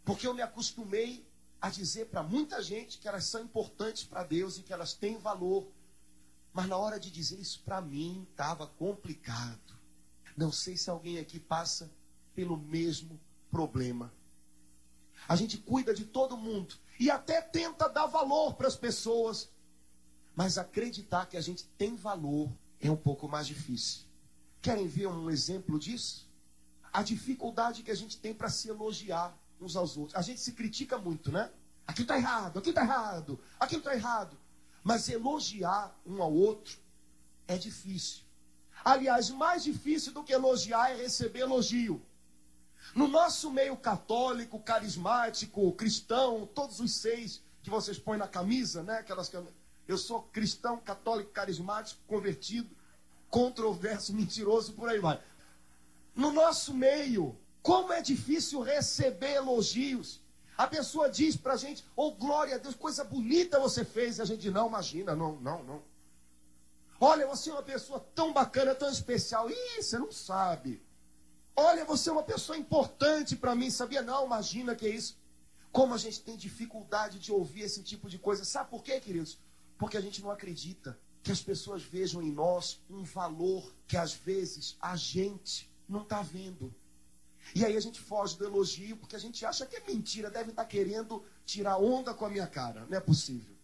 Porque 0.04 0.26
eu 0.26 0.34
me 0.34 0.42
acostumei 0.42 1.26
a 1.60 1.68
dizer 1.68 2.06
para 2.06 2.22
muita 2.22 2.62
gente 2.62 2.98
que 2.98 3.06
elas 3.06 3.24
são 3.24 3.42
importantes 3.42 4.04
para 4.04 4.24
Deus 4.24 4.58
e 4.58 4.62
que 4.62 4.72
elas 4.72 4.94
têm 4.94 5.18
valor. 5.18 5.70
Mas 6.52 6.66
na 6.66 6.76
hora 6.76 6.98
de 6.98 7.10
dizer 7.10 7.38
isso 7.38 7.62
para 7.62 7.80
mim 7.80 8.26
estava 8.30 8.66
complicado. 8.66 9.78
Não 10.36 10.50
sei 10.50 10.76
se 10.76 10.88
alguém 10.88 11.18
aqui 11.18 11.38
passa 11.38 11.90
pelo 12.34 12.56
mesmo 12.56 13.20
problema. 13.50 14.12
A 15.28 15.36
gente 15.36 15.58
cuida 15.58 15.94
de 15.94 16.04
todo 16.04 16.36
mundo 16.36 16.74
e 16.98 17.10
até 17.10 17.40
tenta 17.40 17.88
dar 17.88 18.06
valor 18.06 18.54
para 18.54 18.68
as 18.68 18.76
pessoas, 18.76 19.50
mas 20.34 20.58
acreditar 20.58 21.26
que 21.26 21.36
a 21.36 21.40
gente 21.40 21.64
tem 21.78 21.96
valor 21.96 22.50
é 22.80 22.90
um 22.90 22.96
pouco 22.96 23.28
mais 23.28 23.46
difícil. 23.46 24.04
Querem 24.60 24.86
ver 24.86 25.06
um 25.06 25.30
exemplo 25.30 25.78
disso? 25.78 26.28
A 26.92 27.02
dificuldade 27.02 27.82
que 27.82 27.90
a 27.90 27.94
gente 27.94 28.18
tem 28.18 28.34
para 28.34 28.50
se 28.50 28.68
elogiar 28.68 29.36
uns 29.60 29.76
aos 29.76 29.96
outros. 29.96 30.16
A 30.16 30.22
gente 30.22 30.40
se 30.40 30.52
critica 30.52 30.98
muito, 30.98 31.30
né? 31.30 31.50
Aquilo 31.86 32.04
está 32.04 32.16
errado, 32.16 32.58
aquilo 32.58 32.70
está 32.70 32.82
errado, 32.82 33.40
aquilo 33.58 33.80
está 33.80 33.94
errado. 33.94 34.36
Mas 34.82 35.08
elogiar 35.08 35.98
um 36.06 36.22
ao 36.22 36.32
outro 36.32 36.78
é 37.46 37.56
difícil. 37.56 38.22
Aliás, 38.84 39.30
mais 39.30 39.64
difícil 39.64 40.12
do 40.12 40.24
que 40.24 40.32
elogiar 40.32 40.90
é 40.90 40.96
receber 40.96 41.40
elogio. 41.40 42.00
No 42.94 43.06
nosso 43.06 43.50
meio 43.50 43.76
católico, 43.76 44.58
carismático, 44.58 45.72
cristão, 45.72 46.48
todos 46.54 46.80
os 46.80 46.94
seis 46.94 47.42
que 47.62 47.70
vocês 47.70 47.98
põem 47.98 48.18
na 48.18 48.26
camisa, 48.26 48.82
né? 48.82 48.98
Aquelas 48.98 49.30
eu 49.86 49.98
sou 49.98 50.22
cristão, 50.22 50.78
católico, 50.78 51.30
carismático, 51.30 52.00
convertido, 52.06 52.70
controverso, 53.28 54.14
mentiroso, 54.14 54.72
por 54.72 54.88
aí 54.88 55.00
vai. 55.00 55.20
No 56.14 56.32
nosso 56.32 56.72
meio, 56.72 57.36
como 57.62 57.92
é 57.92 58.00
difícil 58.00 58.60
receber 58.60 59.32
elogios. 59.32 60.20
A 60.56 60.66
pessoa 60.66 61.08
diz 61.08 61.36
pra 61.36 61.56
gente, 61.56 61.84
oh 61.96 62.12
glória 62.12 62.54
a 62.54 62.58
Deus, 62.58 62.74
coisa 62.74 63.02
bonita 63.02 63.58
você 63.58 63.84
fez. 63.84 64.18
E 64.18 64.22
a 64.22 64.24
gente, 64.24 64.50
não, 64.50 64.68
imagina, 64.68 65.16
não, 65.16 65.36
não, 65.40 65.62
não. 65.64 65.82
Olha, 67.00 67.26
você 67.26 67.50
é 67.50 67.54
uma 67.54 67.62
pessoa 67.62 67.98
tão 68.14 68.32
bacana, 68.32 68.74
tão 68.74 68.90
especial. 68.90 69.50
Ih, 69.50 69.82
você 69.82 69.98
não 69.98 70.12
sabe. 70.12 70.82
Olha, 71.56 71.84
você 71.84 72.08
é 72.08 72.12
uma 72.12 72.22
pessoa 72.22 72.56
importante 72.56 73.36
para 73.36 73.54
mim, 73.54 73.70
sabia? 73.70 74.02
Não, 74.02 74.26
imagina 74.26 74.74
que 74.74 74.86
é 74.86 74.90
isso. 74.90 75.18
Como 75.72 75.94
a 75.94 75.98
gente 75.98 76.20
tem 76.22 76.36
dificuldade 76.36 77.18
de 77.18 77.32
ouvir 77.32 77.62
esse 77.62 77.82
tipo 77.82 78.08
de 78.08 78.18
coisa. 78.18 78.44
Sabe 78.44 78.70
por 78.70 78.82
quê, 78.82 78.98
queridos? 79.00 79.38
Porque 79.78 79.96
a 79.96 80.00
gente 80.00 80.22
não 80.22 80.30
acredita 80.30 80.98
que 81.22 81.30
as 81.30 81.42
pessoas 81.42 81.82
vejam 81.82 82.22
em 82.22 82.32
nós 82.32 82.80
um 82.88 83.02
valor 83.02 83.74
que 83.86 83.96
às 83.96 84.12
vezes 84.12 84.76
a 84.80 84.96
gente 84.96 85.70
não 85.88 86.02
está 86.02 86.22
vendo. 86.22 86.74
E 87.54 87.64
aí 87.64 87.76
a 87.76 87.80
gente 87.80 88.00
foge 88.00 88.36
do 88.36 88.44
elogio 88.44 88.96
porque 88.96 89.16
a 89.16 89.18
gente 89.18 89.44
acha 89.44 89.66
que 89.66 89.76
é 89.76 89.80
mentira, 89.80 90.30
deve 90.30 90.50
estar 90.50 90.62
tá 90.62 90.68
querendo 90.68 91.24
tirar 91.44 91.78
onda 91.78 92.14
com 92.14 92.24
a 92.24 92.30
minha 92.30 92.46
cara. 92.46 92.86
Não 92.88 92.96
é 92.96 93.00
possível. 93.00 93.54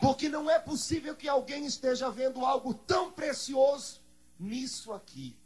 Porque 0.00 0.28
não 0.28 0.48
é 0.48 0.58
possível 0.58 1.16
que 1.16 1.28
alguém 1.28 1.66
esteja 1.66 2.10
vendo 2.10 2.44
algo 2.44 2.72
tão 2.72 3.10
precioso 3.10 4.00
nisso 4.38 4.92
aqui. 4.92 5.36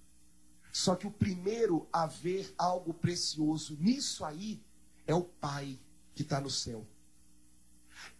Só 0.72 0.96
que 0.96 1.06
o 1.06 1.11
primeiro 1.11 1.87
a 1.92 2.06
ver 2.06 2.52
algo 2.56 2.94
precioso 2.94 3.76
nisso 3.78 4.24
aí 4.24 4.61
é 5.06 5.14
o 5.14 5.22
Pai 5.22 5.78
que 6.14 6.22
está 6.22 6.40
no 6.40 6.50
céu. 6.50 6.87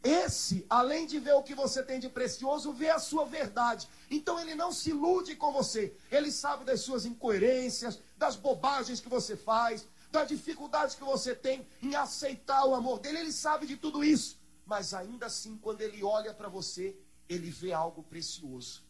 Esse, 0.03 0.67
além 0.69 1.07
de 1.07 1.19
ver 1.19 1.35
o 1.35 1.43
que 1.43 1.55
você 1.55 1.83
tem 1.83 1.99
de 1.99 2.09
precioso, 2.09 2.73
vê 2.73 2.91
a 2.91 2.99
sua 2.99 3.25
verdade. 3.25 3.89
Então 4.11 4.39
ele 4.39 4.55
não 4.55 4.71
se 4.71 4.91
ilude 4.91 5.35
com 5.35 5.53
você. 5.53 5.97
Ele 6.11 6.31
sabe 6.31 6.65
das 6.65 6.81
suas 6.81 7.07
incoerências, 7.07 7.99
das 8.17 8.37
bobagens 8.37 9.01
que 9.01 9.09
você 9.09 9.37
faz, 9.37 9.87
das 10.11 10.29
dificuldades 10.29 10.95
que 10.95 11.03
você 11.03 11.35
tem 11.35 11.67
em 11.81 11.95
aceitar 11.95 12.65
o 12.67 12.75
amor 12.75 13.01
dele. 13.01 13.19
Ele 13.21 13.33
sabe 13.33 13.67
de 13.67 13.77
tudo 13.77 14.05
isso. 14.05 14.39
Mas 14.67 14.93
ainda 14.93 15.27
assim, 15.27 15.57
quando 15.57 15.81
ele 15.81 16.05
olha 16.05 16.35
para 16.35 16.49
você, 16.49 16.97
ele 17.29 17.51
vê 17.51 17.73
algo 17.73 18.03
precioso. 18.03 18.83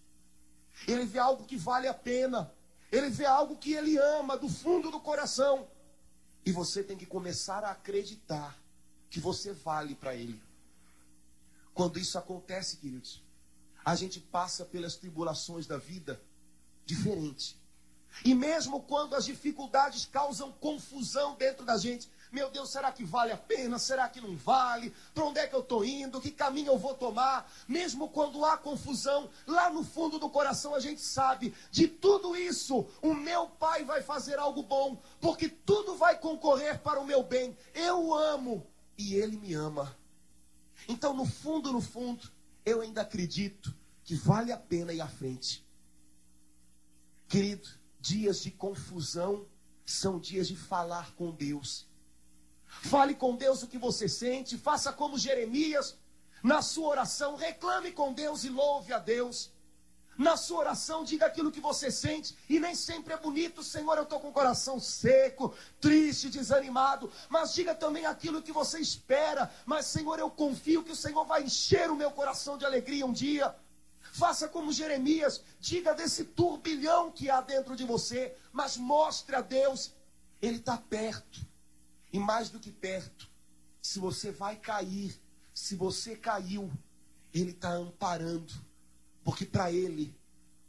Ele 0.88 1.04
vê 1.04 1.18
algo 1.18 1.44
que 1.44 1.56
vale 1.56 1.86
a 1.86 1.94
pena. 1.94 2.52
Ele 2.92 3.08
vê 3.08 3.24
algo 3.24 3.56
que 3.56 3.72
ele 3.72 3.96
ama 3.96 4.36
do 4.36 4.50
fundo 4.50 4.90
do 4.90 5.00
coração. 5.00 5.66
E 6.44 6.52
você 6.52 6.84
tem 6.84 6.96
que 6.96 7.06
começar 7.06 7.64
a 7.64 7.70
acreditar 7.70 8.56
que 9.08 9.18
você 9.18 9.54
vale 9.54 9.94
para 9.94 10.14
ele. 10.14 10.40
Quando 11.72 11.98
isso 11.98 12.18
acontece, 12.18 12.76
queridos, 12.76 13.22
a 13.82 13.94
gente 13.94 14.20
passa 14.20 14.64
pelas 14.66 14.94
tribulações 14.96 15.66
da 15.66 15.78
vida 15.78 16.20
diferente. 16.84 17.58
E 18.24 18.34
mesmo 18.34 18.82
quando 18.82 19.14
as 19.14 19.24
dificuldades 19.24 20.04
causam 20.04 20.52
confusão 20.52 21.34
dentro 21.34 21.64
da 21.64 21.78
gente, 21.78 22.10
meu 22.32 22.50
Deus, 22.50 22.70
será 22.70 22.90
que 22.90 23.04
vale 23.04 23.30
a 23.30 23.36
pena? 23.36 23.78
Será 23.78 24.08
que 24.08 24.20
não 24.20 24.34
vale? 24.34 24.94
Para 25.12 25.24
onde 25.24 25.38
é 25.38 25.46
que 25.46 25.54
eu 25.54 25.60
estou 25.60 25.84
indo? 25.84 26.18
Que 26.18 26.30
caminho 26.30 26.72
eu 26.72 26.78
vou 26.78 26.94
tomar? 26.94 27.52
Mesmo 27.68 28.08
quando 28.08 28.42
há 28.42 28.56
confusão, 28.56 29.28
lá 29.46 29.68
no 29.68 29.84
fundo 29.84 30.18
do 30.18 30.30
coração 30.30 30.74
a 30.74 30.80
gente 30.80 31.02
sabe 31.02 31.54
de 31.70 31.86
tudo 31.86 32.34
isso, 32.34 32.86
o 33.02 33.12
meu 33.12 33.48
Pai 33.48 33.84
vai 33.84 34.02
fazer 34.02 34.38
algo 34.38 34.62
bom, 34.62 34.98
porque 35.20 35.46
tudo 35.46 35.94
vai 35.94 36.18
concorrer 36.18 36.80
para 36.80 36.98
o 36.98 37.04
meu 37.04 37.22
bem. 37.22 37.54
Eu 37.74 38.14
amo 38.14 38.66
e 38.96 39.14
Ele 39.14 39.36
me 39.36 39.52
ama. 39.52 39.94
Então, 40.88 41.14
no 41.14 41.26
fundo, 41.26 41.70
no 41.70 41.82
fundo, 41.82 42.30
eu 42.64 42.80
ainda 42.80 43.02
acredito 43.02 43.76
que 44.04 44.14
vale 44.14 44.52
a 44.52 44.56
pena 44.56 44.92
ir 44.92 45.02
à 45.02 45.06
frente. 45.06 45.66
Querido, 47.28 47.68
dias 48.00 48.42
de 48.42 48.50
confusão 48.50 49.46
são 49.84 50.18
dias 50.18 50.48
de 50.48 50.56
falar 50.56 51.14
com 51.14 51.30
Deus. 51.30 51.91
Fale 52.80 53.14
com 53.14 53.36
Deus 53.36 53.62
o 53.62 53.66
que 53.66 53.78
você 53.78 54.08
sente, 54.08 54.58
faça 54.58 54.92
como 54.92 55.18
Jeremias, 55.18 55.96
na 56.42 56.60
sua 56.60 56.88
oração, 56.88 57.36
reclame 57.36 57.92
com 57.92 58.12
Deus 58.12 58.42
e 58.42 58.48
louve 58.48 58.92
a 58.92 58.98
Deus. 58.98 59.52
Na 60.18 60.36
sua 60.36 60.58
oração, 60.58 61.04
diga 61.04 61.26
aquilo 61.26 61.50
que 61.50 61.60
você 61.60 61.90
sente. 61.90 62.36
E 62.48 62.58
nem 62.58 62.74
sempre 62.74 63.14
é 63.14 63.16
bonito, 63.16 63.62
Senhor. 63.62 63.96
Eu 63.96 64.02
estou 64.02 64.20
com 64.20 64.28
o 64.28 64.32
coração 64.32 64.78
seco, 64.78 65.54
triste, 65.80 66.28
desanimado. 66.28 67.10
Mas 67.28 67.54
diga 67.54 67.74
também 67.74 68.04
aquilo 68.04 68.42
que 68.42 68.52
você 68.52 68.78
espera. 68.78 69.50
Mas, 69.64 69.86
Senhor, 69.86 70.18
eu 70.18 70.30
confio 70.30 70.82
que 70.82 70.92
o 70.92 70.96
Senhor 70.96 71.24
vai 71.24 71.44
encher 71.44 71.90
o 71.90 71.96
meu 71.96 72.10
coração 72.10 72.58
de 72.58 72.64
alegria 72.66 73.06
um 73.06 73.12
dia. 73.12 73.54
Faça 74.12 74.46
como 74.46 74.72
Jeremias, 74.72 75.42
diga 75.58 75.94
desse 75.94 76.24
turbilhão 76.24 77.10
que 77.10 77.30
há 77.30 77.40
dentro 77.40 77.74
de 77.74 77.84
você, 77.84 78.36
mas 78.52 78.76
mostre 78.76 79.34
a 79.34 79.40
Deus, 79.40 79.92
Ele 80.42 80.58
está 80.58 80.76
perto, 80.76 81.40
e 82.12 82.18
mais 82.18 82.50
do 82.50 82.60
que 82.60 82.70
perto, 82.70 83.28
se 83.80 83.98
você 83.98 84.30
vai 84.30 84.56
cair, 84.56 85.20
se 85.54 85.74
você 85.74 86.16
caiu, 86.16 86.70
Ele 87.32 87.50
está 87.50 87.72
amparando 87.72 88.52
porque 89.24 89.44
para 89.44 89.72
Ele 89.72 90.14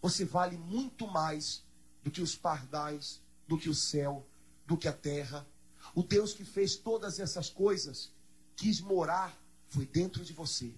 você 0.02 0.26
vale 0.26 0.58
muito 0.58 1.08
mais 1.08 1.64
do 2.04 2.12
que 2.12 2.22
os 2.22 2.36
pardais, 2.36 3.22
do 3.48 3.58
que 3.58 3.70
o 3.70 3.76
céu, 3.76 4.28
do 4.66 4.78
que 4.78 4.88
a 4.88 4.94
terra. 4.94 5.48
O 5.96 6.04
Deus 6.04 6.34
que 6.34 6.44
fez 6.44 6.76
todas 6.76 7.20
essas 7.20 7.50
coisas 7.50 8.12
quis 8.56 8.82
morar, 8.82 9.38
foi 9.68 9.86
dentro 9.86 10.24
de 10.24 10.34
você. 10.34 10.74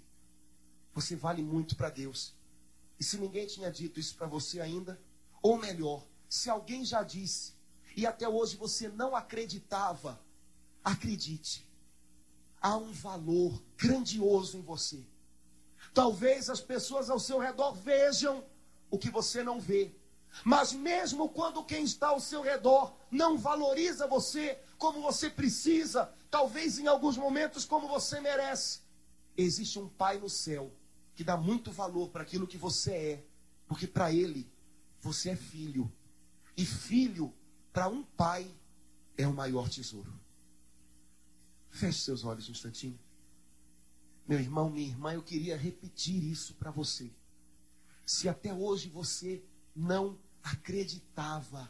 Você 0.93 1.15
vale 1.15 1.41
muito 1.41 1.75
para 1.75 1.89
Deus. 1.89 2.33
E 2.99 3.03
se 3.03 3.17
ninguém 3.17 3.47
tinha 3.47 3.71
dito 3.71 3.99
isso 3.99 4.15
para 4.15 4.27
você 4.27 4.61
ainda, 4.61 5.01
ou 5.41 5.57
melhor, 5.57 6.05
se 6.29 6.49
alguém 6.49 6.85
já 6.85 7.03
disse 7.03 7.53
e 7.97 8.05
até 8.05 8.27
hoje 8.29 8.55
você 8.55 8.87
não 8.89 9.15
acreditava, 9.15 10.21
acredite. 10.85 11.67
Há 12.61 12.77
um 12.77 12.91
valor 12.91 13.61
grandioso 13.75 14.57
em 14.57 14.61
você. 14.61 15.03
Talvez 15.93 16.49
as 16.49 16.61
pessoas 16.61 17.09
ao 17.09 17.19
seu 17.19 17.39
redor 17.39 17.73
vejam 17.73 18.45
o 18.89 18.97
que 18.97 19.09
você 19.09 19.43
não 19.43 19.59
vê. 19.59 19.91
Mas 20.43 20.71
mesmo 20.73 21.29
quando 21.29 21.63
quem 21.63 21.83
está 21.83 22.09
ao 22.09 22.19
seu 22.19 22.41
redor 22.41 22.95
não 23.09 23.37
valoriza 23.37 24.07
você 24.07 24.59
como 24.77 25.01
você 25.01 25.29
precisa, 25.29 26.13
talvez 26.29 26.77
em 26.77 26.87
alguns 26.87 27.17
momentos 27.17 27.65
como 27.65 27.87
você 27.87 28.19
merece, 28.19 28.81
existe 29.35 29.79
um 29.79 29.87
Pai 29.87 30.19
no 30.19 30.29
céu 30.29 30.71
que 31.15 31.23
dá 31.23 31.37
muito 31.37 31.71
valor 31.71 32.09
para 32.09 32.23
aquilo 32.23 32.45
que 32.45 32.57
você 32.57 32.91
é, 32.93 33.25
porque 33.67 33.87
para 33.87 34.11
Ele 34.11 34.49
você 34.99 35.29
é 35.29 35.35
filho. 35.35 35.91
E 36.57 36.65
filho, 36.65 37.33
para 37.71 37.87
um 37.87 38.03
pai, 38.03 38.49
é 39.17 39.27
o 39.27 39.33
maior 39.33 39.69
tesouro. 39.69 40.11
Feche 41.75 41.99
seus 41.99 42.23
olhos 42.23 42.47
um 42.47 42.53
instantinho. 42.53 42.97
Meu 44.25 44.39
irmão, 44.39 44.69
minha 44.69 44.87
irmã, 44.87 45.13
eu 45.13 45.21
queria 45.21 45.57
repetir 45.57 46.23
isso 46.23 46.53
para 46.53 46.71
você. 46.71 47.11
Se 48.05 48.29
até 48.29 48.53
hoje 48.53 48.87
você 48.87 49.43
não 49.75 50.17
acreditava 50.41 51.69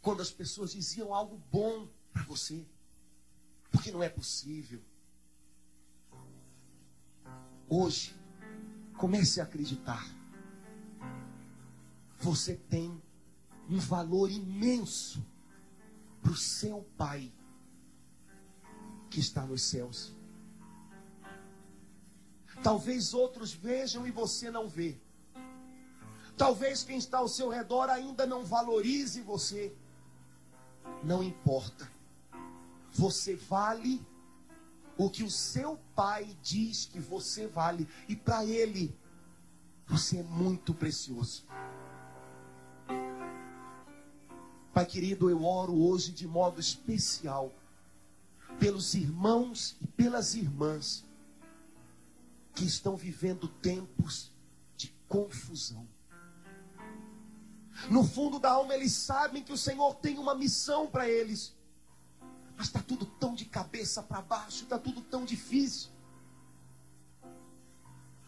quando 0.00 0.22
as 0.22 0.32
pessoas 0.32 0.72
diziam 0.72 1.14
algo 1.14 1.40
bom 1.52 1.88
para 2.12 2.24
você, 2.24 2.66
porque 3.70 3.92
não 3.92 4.02
é 4.02 4.08
possível. 4.08 4.82
Hoje, 7.68 8.16
comece 8.98 9.40
a 9.40 9.44
acreditar. 9.44 10.04
Você 12.18 12.56
tem 12.56 13.00
um 13.70 13.78
valor 13.78 14.28
imenso 14.28 15.24
para 16.20 16.32
o 16.32 16.36
seu 16.36 16.82
Pai 16.98 17.32
que 19.12 19.20
está 19.20 19.42
nos 19.42 19.62
céus. 19.62 20.10
Talvez 22.62 23.12
outros 23.12 23.52
vejam 23.52 24.06
e 24.06 24.10
você 24.10 24.50
não 24.50 24.68
vê. 24.68 24.96
Talvez 26.36 26.82
quem 26.82 26.96
está 26.96 27.18
ao 27.18 27.28
seu 27.28 27.50
redor 27.50 27.90
ainda 27.90 28.26
não 28.26 28.42
valorize 28.42 29.20
você. 29.20 29.76
Não 31.04 31.22
importa. 31.22 31.90
Você 32.92 33.36
vale 33.36 34.00
o 34.96 35.10
que 35.10 35.22
o 35.22 35.30
seu 35.30 35.78
pai 35.94 36.34
diz 36.42 36.86
que 36.86 36.98
você 36.98 37.46
vale. 37.46 37.86
E 38.08 38.16
para 38.16 38.46
ele, 38.46 38.96
você 39.86 40.18
é 40.18 40.22
muito 40.22 40.72
precioso. 40.72 41.44
Pai 44.72 44.86
querido, 44.86 45.28
eu 45.28 45.44
oro 45.44 45.74
hoje 45.74 46.12
de 46.12 46.26
modo 46.26 46.58
especial 46.58 47.52
pelos 48.58 48.94
irmãos 48.94 49.76
e 49.80 49.86
pelas 49.86 50.34
irmãs 50.34 51.04
que 52.54 52.64
estão 52.64 52.96
vivendo 52.96 53.48
tempos 53.48 54.30
de 54.76 54.94
confusão. 55.08 55.86
No 57.90 58.04
fundo 58.04 58.38
da 58.38 58.52
alma, 58.52 58.74
eles 58.74 58.92
sabem 58.92 59.42
que 59.42 59.52
o 59.52 59.58
Senhor 59.58 59.94
tem 59.96 60.18
uma 60.18 60.34
missão 60.34 60.86
para 60.86 61.08
eles, 61.08 61.54
mas 62.56 62.66
está 62.66 62.80
tudo 62.80 63.06
tão 63.06 63.34
de 63.34 63.44
cabeça 63.44 64.02
para 64.02 64.20
baixo, 64.20 64.64
está 64.64 64.78
tudo 64.78 65.00
tão 65.00 65.24
difícil. 65.24 65.90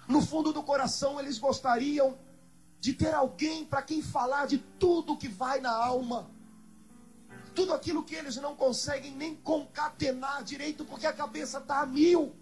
No 0.08 0.20
fundo 0.20 0.52
do 0.52 0.62
coração, 0.62 1.20
eles 1.20 1.38
gostariam 1.38 2.18
de 2.80 2.92
ter 2.92 3.14
alguém 3.14 3.64
para 3.64 3.82
quem 3.82 4.02
falar 4.02 4.46
de 4.46 4.58
tudo 4.58 5.16
que 5.16 5.28
vai 5.28 5.60
na 5.60 5.72
alma. 5.72 6.30
Tudo 7.54 7.72
aquilo 7.72 8.04
que 8.04 8.14
eles 8.14 8.36
não 8.36 8.56
conseguem 8.56 9.14
nem 9.14 9.36
concatenar 9.36 10.42
direito, 10.42 10.84
porque 10.84 11.06
a 11.06 11.12
cabeça 11.12 11.58
está 11.58 11.80
a 11.80 11.86
mil. 11.86 12.34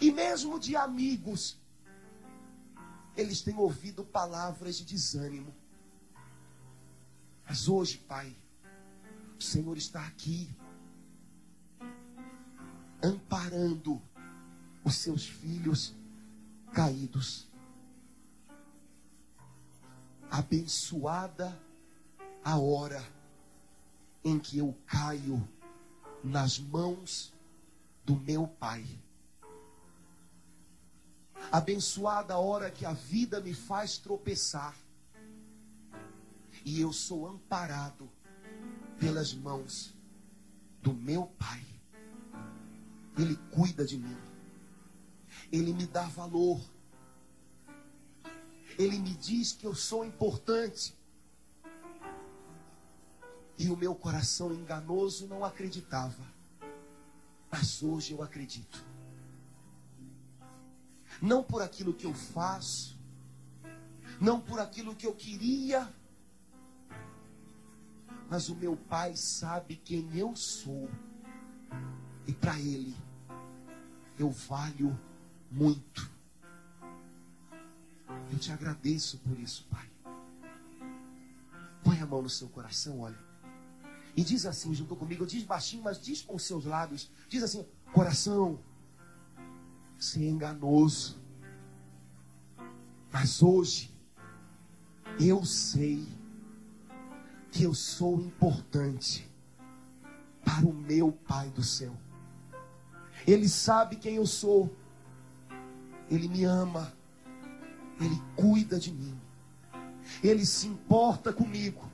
E 0.00 0.10
mesmo 0.10 0.58
de 0.58 0.74
amigos, 0.76 1.56
eles 3.16 3.40
têm 3.42 3.56
ouvido 3.56 4.04
palavras 4.04 4.76
de 4.76 4.84
desânimo. 4.84 5.54
Mas 7.48 7.68
hoje, 7.68 7.98
Pai, 7.98 8.36
o 9.38 9.42
Senhor 9.42 9.76
está 9.76 10.04
aqui, 10.06 10.50
amparando 13.02 14.02
os 14.84 14.96
seus 14.96 15.26
filhos 15.26 15.94
caídos. 16.72 17.46
Abençoada 20.30 21.67
a 22.44 22.58
hora 22.58 23.04
em 24.24 24.38
que 24.38 24.58
eu 24.58 24.76
caio 24.86 25.46
nas 26.22 26.58
mãos 26.58 27.32
do 28.04 28.16
meu 28.16 28.46
Pai. 28.46 28.84
Abençoada 31.50 32.34
a 32.34 32.38
hora 32.38 32.70
que 32.70 32.84
a 32.84 32.92
vida 32.92 33.40
me 33.40 33.54
faz 33.54 33.96
tropeçar 33.96 34.76
e 36.64 36.80
eu 36.80 36.92
sou 36.92 37.26
amparado 37.26 38.10
pelas 38.98 39.32
mãos 39.32 39.94
do 40.82 40.92
meu 40.92 41.26
Pai. 41.38 41.64
Ele 43.16 43.36
cuida 43.50 43.84
de 43.84 43.96
mim, 43.96 44.16
ele 45.50 45.72
me 45.72 45.86
dá 45.86 46.02
valor, 46.02 46.60
ele 48.78 48.98
me 48.98 49.14
diz 49.14 49.52
que 49.52 49.66
eu 49.66 49.74
sou 49.74 50.04
importante. 50.04 50.97
E 53.58 53.68
o 53.68 53.76
meu 53.76 53.94
coração 53.94 54.52
enganoso 54.52 55.26
não 55.26 55.44
acreditava, 55.44 56.24
mas 57.50 57.82
hoje 57.82 58.12
eu 58.12 58.22
acredito 58.22 58.86
não 61.20 61.42
por 61.42 61.62
aquilo 61.62 61.92
que 61.92 62.06
eu 62.06 62.14
faço, 62.14 62.96
não 64.20 64.40
por 64.40 64.60
aquilo 64.60 64.94
que 64.94 65.06
eu 65.06 65.14
queria, 65.14 65.92
mas 68.30 68.48
o 68.48 68.54
meu 68.54 68.76
Pai 68.76 69.16
sabe 69.16 69.76
quem 69.76 70.16
eu 70.16 70.34
sou, 70.36 70.88
e 72.26 72.32
para 72.32 72.58
Ele 72.58 72.94
eu 74.18 74.30
valho 74.30 74.98
muito. 75.50 76.10
Eu 78.30 78.38
te 78.38 78.52
agradeço 78.52 79.18
por 79.18 79.38
isso, 79.38 79.66
Pai. 79.70 79.88
Põe 81.82 82.00
a 82.00 82.06
mão 82.06 82.22
no 82.22 82.28
seu 82.28 82.48
coração, 82.48 83.00
olha. 83.00 83.27
E 84.18 84.24
diz 84.24 84.44
assim, 84.46 84.74
junto 84.74 84.96
comigo, 84.96 85.24
diz 85.24 85.44
baixinho, 85.44 85.84
mas 85.84 86.02
diz 86.02 86.22
com 86.22 86.36
seus 86.40 86.64
lábios. 86.64 87.08
Diz 87.28 87.40
assim: 87.40 87.64
coração, 87.92 88.58
ser 89.96 90.28
enganoso. 90.28 91.22
Mas 93.12 93.40
hoje, 93.44 93.96
eu 95.20 95.44
sei 95.44 96.04
que 97.52 97.62
eu 97.62 97.72
sou 97.72 98.20
importante 98.20 99.30
para 100.44 100.66
o 100.66 100.72
meu 100.72 101.12
Pai 101.12 101.48
do 101.50 101.62
céu. 101.62 101.96
Ele 103.24 103.48
sabe 103.48 103.94
quem 103.94 104.16
eu 104.16 104.26
sou. 104.26 104.76
Ele 106.10 106.26
me 106.26 106.42
ama. 106.42 106.92
Ele 108.00 108.20
cuida 108.34 108.80
de 108.80 108.92
mim. 108.92 109.16
Ele 110.24 110.44
se 110.44 110.66
importa 110.66 111.32
comigo. 111.32 111.87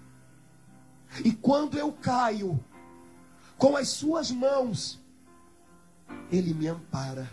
E 1.22 1.32
quando 1.32 1.78
eu 1.78 1.92
caio 1.92 2.62
com 3.56 3.76
as 3.76 3.88
suas 3.88 4.30
mãos, 4.30 5.00
ele 6.30 6.54
me 6.54 6.66
ampara 6.66 7.30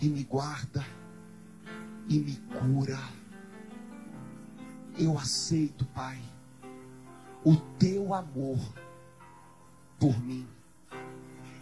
e 0.00 0.08
me 0.08 0.22
guarda 0.22 0.84
e 2.08 2.18
me 2.18 2.36
cura. 2.36 2.98
Eu 4.96 5.18
aceito, 5.18 5.84
Pai, 5.86 6.20
o 7.44 7.56
teu 7.78 8.14
amor 8.14 8.58
por 9.98 10.18
mim. 10.20 10.46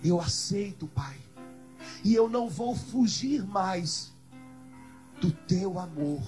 Eu 0.05 0.21
aceito, 0.21 0.87
Pai, 0.89 1.17
e 2.05 2.15
eu 2.15 2.29
não 2.29 2.49
vou 2.49 2.77
fugir 2.77 3.45
mais 3.47 4.13
do 5.21 5.33
teu 5.33 5.79
amor 5.79 6.21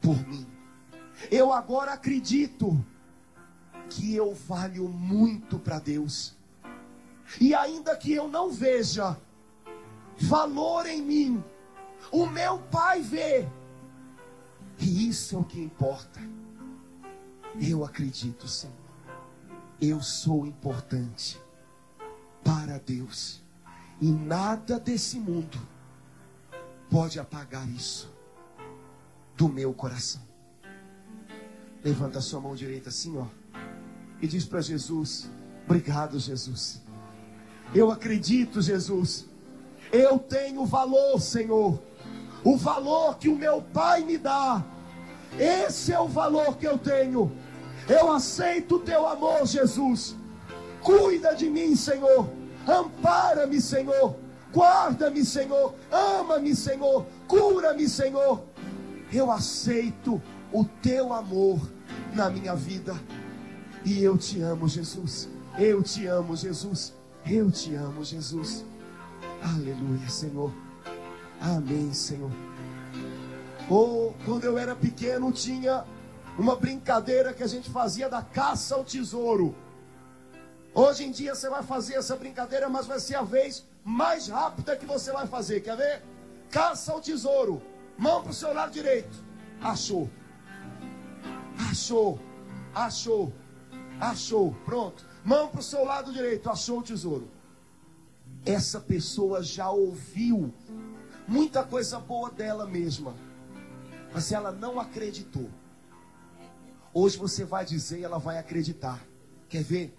por 0.00 0.16
mim. 0.26 0.46
Eu 1.30 1.52
agora 1.52 1.92
acredito 1.92 2.84
que 3.90 4.14
eu 4.14 4.34
valho 4.34 4.88
muito 4.88 5.58
para 5.58 5.78
Deus. 5.78 6.34
E 7.40 7.54
ainda 7.54 7.96
que 7.96 8.12
eu 8.12 8.28
não 8.28 8.50
veja 8.50 9.16
valor 10.18 10.86
em 10.86 11.02
mim. 11.02 11.44
O 12.10 12.26
meu 12.26 12.58
pai 12.58 13.02
vê. 13.02 13.48
E 14.78 15.08
isso 15.08 15.36
é 15.36 15.38
o 15.38 15.44
que 15.44 15.60
importa. 15.60 16.20
Eu 17.60 17.84
acredito, 17.84 18.46
Senhor. 18.46 18.74
Eu 19.80 20.02
sou 20.02 20.46
importante 20.46 21.40
para 22.44 22.78
Deus. 22.78 23.42
E 24.00 24.10
nada 24.10 24.78
desse 24.78 25.18
mundo 25.18 25.58
pode 26.90 27.18
apagar 27.18 27.68
isso 27.68 28.14
do 29.36 29.48
meu 29.48 29.72
coração. 29.74 30.22
Levanta 31.82 32.18
a 32.18 32.22
sua 32.22 32.40
mão 32.40 32.54
direita 32.54 32.88
assim, 32.88 33.16
ó. 33.16 33.26
E 34.20 34.26
diz 34.26 34.44
para 34.44 34.60
Jesus: 34.60 35.28
Obrigado, 35.64 36.18
Jesus. 36.18 36.80
Eu 37.74 37.90
acredito, 37.90 38.62
Jesus 38.62 39.26
eu 39.92 40.18
tenho 40.18 40.64
valor, 40.64 41.20
Senhor. 41.20 41.80
O 42.44 42.56
valor 42.56 43.18
que 43.18 43.28
o 43.28 43.36
meu 43.36 43.62
Pai 43.62 44.04
me 44.04 44.18
dá. 44.18 44.64
Esse 45.38 45.92
é 45.92 46.00
o 46.00 46.08
valor 46.08 46.56
que 46.56 46.66
eu 46.66 46.78
tenho. 46.78 47.32
Eu 47.88 48.10
aceito 48.10 48.76
o 48.76 48.80
teu 48.80 49.06
amor, 49.06 49.46
Jesus. 49.46 50.16
Cuida 50.80 51.34
de 51.34 51.48
mim, 51.48 51.74
Senhor. 51.76 52.28
Ampara-me, 52.66 53.60
Senhor. 53.60 54.16
Guarda-me, 54.52 55.24
Senhor. 55.24 55.74
Ama-me, 55.90 56.54
Senhor. 56.54 57.06
Cura-me, 57.26 57.88
Senhor. 57.88 58.42
Eu 59.12 59.30
aceito 59.30 60.20
o 60.52 60.64
teu 60.64 61.12
amor 61.12 61.60
na 62.12 62.30
minha 62.30 62.54
vida. 62.54 62.94
E 63.86 64.02
eu 64.02 64.18
te 64.18 64.42
amo, 64.42 64.68
Jesus. 64.68 65.28
Eu 65.56 65.80
te 65.80 66.08
amo, 66.08 66.34
Jesus. 66.34 66.92
Eu 67.24 67.52
te 67.52 67.72
amo, 67.76 68.02
Jesus. 68.02 68.64
Aleluia, 69.40 70.08
Senhor. 70.08 70.52
Amém, 71.40 71.94
Senhor. 71.94 72.32
Ou 73.70 74.08
oh, 74.08 74.24
quando 74.24 74.42
eu 74.42 74.58
era 74.58 74.74
pequeno, 74.74 75.30
tinha 75.30 75.84
uma 76.36 76.56
brincadeira 76.56 77.32
que 77.32 77.44
a 77.44 77.46
gente 77.46 77.70
fazia 77.70 78.08
da 78.08 78.22
caça 78.22 78.74
ao 78.74 78.84
tesouro. 78.84 79.54
Hoje 80.74 81.04
em 81.04 81.12
dia 81.12 81.36
você 81.36 81.48
vai 81.48 81.62
fazer 81.62 81.94
essa 81.94 82.16
brincadeira, 82.16 82.68
mas 82.68 82.86
vai 82.86 82.98
ser 82.98 83.14
a 83.14 83.22
vez 83.22 83.64
mais 83.84 84.26
rápida 84.26 84.76
que 84.76 84.84
você 84.84 85.12
vai 85.12 85.28
fazer. 85.28 85.60
Quer 85.60 85.76
ver? 85.76 86.02
Caça 86.50 86.92
ao 86.92 87.00
tesouro. 87.00 87.62
Mão 87.96 88.20
para 88.20 88.32
o 88.32 88.34
seu 88.34 88.52
lado 88.52 88.72
direito. 88.72 89.24
Achou. 89.62 90.10
Achou. 91.70 92.18
Achou. 92.74 93.32
Achou. 94.00 94.52
Pronto. 94.64 95.04
Mão 95.24 95.48
para 95.48 95.60
o 95.60 95.62
seu 95.62 95.84
lado 95.84 96.12
direito. 96.12 96.48
Achou 96.50 96.80
o 96.80 96.82
tesouro. 96.82 97.28
essa 98.46 98.80
pessoa 98.80 99.42
já 99.42 99.68
ouviu 99.70 100.54
muita 101.26 101.64
coisa 101.64 101.98
boa 101.98 102.30
dela 102.30 102.64
mesma, 102.64 103.12
mas 104.14 104.30
ela 104.30 104.52
não 104.52 104.78
acreditou. 104.78 105.50
Hoje 106.94 107.18
você 107.18 107.44
vai 107.44 107.64
dizer 107.64 107.98
e 107.98 108.04
ela 108.04 108.18
vai 108.18 108.38
acreditar. 108.38 109.04
Quer 109.48 109.62
ver? 109.62 109.98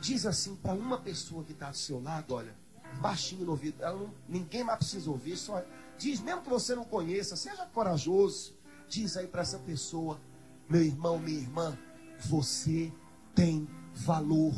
Diz 0.00 0.26
assim 0.26 0.56
para 0.56 0.72
uma 0.72 0.98
pessoa 0.98 1.44
que 1.44 1.52
está 1.52 1.70
do 1.70 1.76
seu 1.76 2.02
lado, 2.02 2.34
olha, 2.34 2.54
baixinho 3.00 3.44
no 3.44 3.52
ouvido, 3.52 3.80
não, 3.80 4.10
ninguém 4.28 4.64
mais 4.64 4.78
precisa 4.78 5.10
ouvir, 5.10 5.36
só 5.36 5.62
diz, 5.96 6.20
mesmo 6.20 6.42
que 6.42 6.50
você 6.50 6.74
não 6.74 6.84
conheça, 6.84 7.36
seja 7.36 7.64
corajoso, 7.66 8.54
diz 8.88 9.16
aí 9.16 9.26
para 9.26 9.42
essa 9.42 9.58
pessoa, 9.58 10.20
meu 10.68 10.82
irmão, 10.82 11.18
minha 11.18 11.38
irmã, 11.38 11.78
você 12.20 12.92
tem 13.34 13.68
valor. 13.94 14.54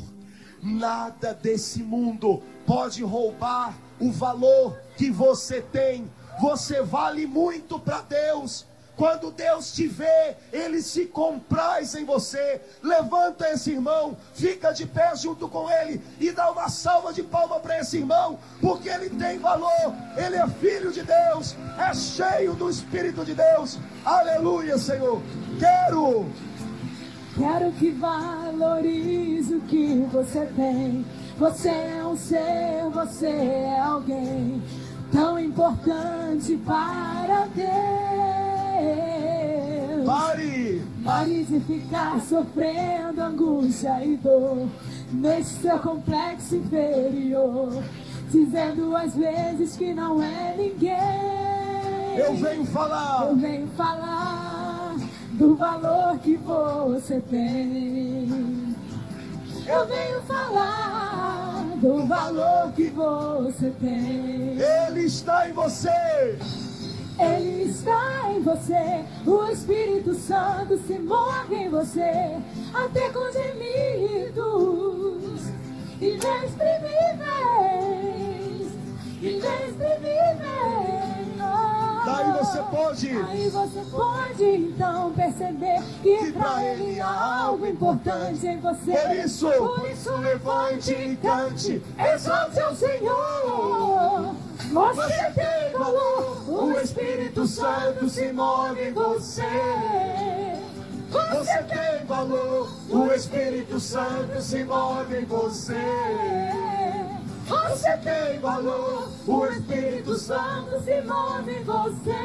Nada 0.62 1.34
desse 1.34 1.82
mundo 1.82 2.42
pode 2.66 3.02
roubar 3.02 3.76
o 4.00 4.10
valor 4.10 4.78
que 4.96 5.10
você 5.10 5.60
tem. 5.60 6.10
Você 6.40 6.82
vale 6.82 7.26
muito 7.26 7.78
para 7.78 8.02
Deus. 8.02 8.66
Quando 8.96 9.30
Deus 9.30 9.72
te 9.72 9.86
vê, 9.86 10.36
Ele 10.50 10.80
se 10.80 11.04
compraz 11.04 11.94
em 11.94 12.04
você. 12.04 12.62
Levanta 12.82 13.50
esse 13.50 13.72
irmão, 13.72 14.16
fica 14.32 14.72
de 14.72 14.86
pé 14.86 15.14
junto 15.14 15.48
com 15.48 15.70
ele 15.70 16.00
e 16.18 16.32
dá 16.32 16.50
uma 16.50 16.70
salva 16.70 17.12
de 17.12 17.22
palma 17.22 17.60
para 17.60 17.78
esse 17.78 17.98
irmão, 17.98 18.38
porque 18.58 18.88
ele 18.88 19.10
tem 19.10 19.38
valor. 19.38 19.94
Ele 20.16 20.36
é 20.36 20.48
filho 20.48 20.90
de 20.90 21.02
Deus, 21.02 21.54
é 21.78 21.92
cheio 21.94 22.54
do 22.54 22.70
Espírito 22.70 23.22
de 23.22 23.34
Deus. 23.34 23.78
Aleluia, 24.02 24.78
Senhor. 24.78 25.20
Quero. 25.58 26.26
Quero 27.36 27.70
que 27.72 27.90
valorize 27.90 29.54
o 29.54 29.60
que 29.60 30.06
você 30.10 30.46
tem. 30.56 31.04
Você 31.38 31.68
é 31.68 32.02
um 32.06 32.16
ser, 32.16 32.88
você 32.94 33.26
é 33.26 33.78
alguém 33.78 34.62
tão 35.12 35.38
importante 35.38 36.56
para 36.64 37.46
Deus. 37.54 37.66
Pare! 40.06 40.82
Pare 41.04 41.44
de 41.44 41.60
ficar 41.60 42.18
sofrendo 42.22 43.20
angústia 43.20 44.02
e 44.02 44.16
dor 44.16 44.66
nesse 45.12 45.60
seu 45.60 45.78
complexo 45.78 46.56
inferior, 46.56 47.82
dizendo 48.30 48.96
às 48.96 49.14
vezes 49.14 49.76
que 49.76 49.92
não 49.92 50.22
é 50.22 50.54
ninguém. 50.56 50.96
Eu 52.16 52.34
venho 52.34 52.64
falar. 52.64 53.26
Eu 53.28 53.36
venho 53.36 53.68
falar 53.76 54.25
do 55.36 55.54
valor 55.54 56.18
que 56.18 56.36
você 56.36 57.20
tem. 57.20 58.74
Eu 59.66 59.86
venho 59.86 60.20
falar 60.22 61.64
do 61.76 62.06
valor 62.06 62.72
que 62.72 62.88
você 62.88 63.70
tem. 63.80 64.58
Ele 64.58 65.04
está 65.04 65.48
em 65.48 65.52
você. 65.52 66.38
Ele 67.18 67.70
está 67.70 68.30
em 68.30 68.42
você, 68.42 69.02
o 69.24 69.50
Espírito 69.50 70.12
Santo 70.14 70.76
se 70.86 70.98
move 70.98 71.54
em 71.54 71.70
você, 71.70 72.36
até 72.74 73.08
com 73.08 73.32
gemidos 73.32 73.56
inexprimíveis, 75.98 78.70
inexprimíveis. 79.22 80.85
Daí 82.06 82.32
você 82.32 82.62
pode. 82.62 83.10
Aí 83.10 83.48
você 83.48 83.80
pode 83.90 84.44
então 84.44 85.12
perceber 85.12 85.82
que, 86.02 86.16
que 86.18 86.32
para 86.32 86.64
ele 86.64 87.00
há 87.00 87.42
algo 87.42 87.66
importante 87.66 88.46
em 88.46 88.60
você. 88.60 88.92
Por 88.92 89.16
isso, 89.16 89.50
por 89.50 89.90
isso 89.90 90.16
levante 90.16 90.92
e 90.92 91.16
cante, 91.16 91.82
exalte 92.14 92.60
ao 92.60 92.74
Senhor. 92.76 94.34
Você 94.72 95.30
tem 95.34 95.78
valor, 95.78 96.48
o 96.48 96.80
Espírito 96.80 97.46
Santo 97.46 98.08
se 98.08 98.32
move 98.32 98.88
em 98.88 98.92
você. 98.92 99.42
Você 101.10 101.62
tem 101.64 102.06
valor, 102.06 102.68
o 102.88 103.12
Espírito 103.12 103.80
Santo 103.80 104.40
se 104.40 104.64
move 104.64 105.18
em 105.18 105.24
você. 105.24 105.74
Você 107.46 107.96
tem 107.98 108.40
valor, 108.40 109.08
o 109.26 109.46
Espírito 109.46 110.14
Santo 110.16 110.80
se 110.82 111.00
move 111.02 111.52
em 111.52 111.62
você. 111.62 112.16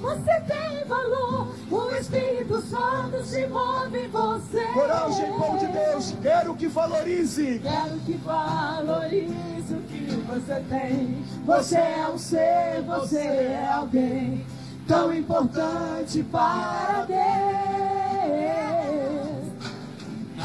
Você 0.00 0.40
tem 0.40 0.84
valor, 0.86 1.54
o 1.70 1.90
Espírito 1.94 2.60
Santo 2.62 3.24
se 3.24 3.46
move 3.46 3.98
em 3.98 4.08
você. 4.08 4.64
Coragem, 4.72 5.32
povo 5.38 5.58
de 5.58 5.66
Deus, 5.68 6.14
quero 6.20 6.54
que 6.56 6.66
valorize. 6.66 7.60
Quero 7.60 8.00
que 8.00 8.12
valorize 8.14 9.72
o 9.72 9.82
que 9.82 10.24
você 10.26 10.60
tem. 10.68 11.24
Você 11.46 11.76
é 11.76 12.08
um 12.12 12.18
ser, 12.18 12.82
você 12.82 13.18
é 13.18 13.70
alguém 13.72 14.44
tão 14.88 15.14
importante 15.14 16.24
para 16.24 17.06
Deus. 17.06 17.73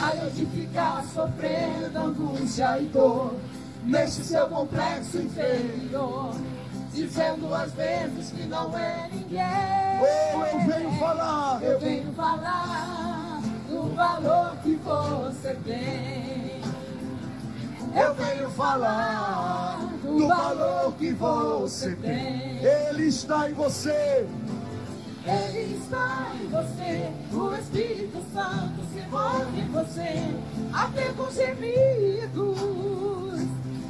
Nada 0.09 0.31
de 0.31 0.43
ficar 0.47 1.03
sofrendo 1.13 1.99
angústia 1.99 2.79
e 2.79 2.85
dor 2.85 3.35
neste 3.83 4.23
seu 4.23 4.47
complexo 4.47 5.19
inferior. 5.19 6.33
Dizendo 6.91 7.53
às 7.53 7.71
vezes 7.73 8.31
que 8.31 8.47
não 8.47 8.75
é 8.75 9.07
ninguém. 9.13 9.39
Oh, 10.01 10.45
eu 10.45 10.59
venho 10.61 10.99
falar. 10.99 11.61
Eu 11.61 11.79
venho 11.79 12.11
falar 12.13 13.39
do 13.69 13.95
valor 13.95 14.57
que 14.63 14.75
você 14.77 15.55
tem. 15.63 16.61
Eu 17.95 18.13
venho 18.15 18.49
falar 18.49 19.77
do 20.01 20.27
valor 20.27 20.93
que 20.93 21.13
você 21.13 21.95
tem. 21.97 22.65
Ele 22.65 23.09
está 23.09 23.47
em 23.47 23.53
você. 23.53 24.27
Ele 25.29 25.77
está 25.77 26.31
em 26.41 26.47
você. 26.47 27.11
O 27.31 27.53
Espírito 27.55 28.17
Santo 28.33 28.83
se 28.91 29.01
move 29.09 29.59
em 29.59 29.67
você. 29.67 30.33
Até 30.73 31.13
com 31.13 31.29
gemidos 31.31 32.57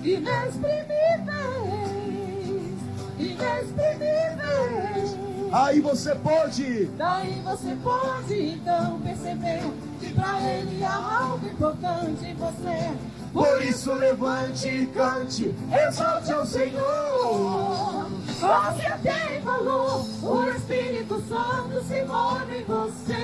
inexprimíveis. 0.04 2.78
Inexprimíveis. 3.18 5.18
Aí 5.52 5.80
você 5.80 6.14
pode. 6.16 6.86
Daí 6.98 7.42
você 7.44 7.76
pode 7.84 8.50
então 8.52 9.00
perceber 9.00 9.62
que 10.00 10.14
para 10.14 10.40
ele 10.42 10.84
há 10.84 11.24
algo 11.24 11.48
importante 11.48 12.26
em 12.26 12.36
você. 12.36 12.92
Por 13.32 13.64
isso 13.64 13.94
levante 13.94 14.68
e 14.68 14.88
cante, 14.88 15.54
exalte 15.88 16.32
ao 16.32 16.44
Senhor. 16.46 18.08
Você 18.26 18.90
tem 19.04 19.40
valor, 19.42 20.04
o 20.24 20.50
Espírito 20.70 21.20
Santo 21.22 21.84
se 21.84 22.04
move 22.04 22.58
em 22.58 22.64
você. 22.64 23.16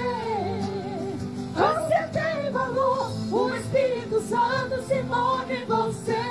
Você 1.53 2.08
tem 2.12 2.51
valor, 2.51 3.12
o 3.31 3.55
Espírito 3.55 4.19
Santo 4.21 4.81
se 4.81 5.03
move 5.03 5.53
em 5.53 5.65
você. 5.65 6.23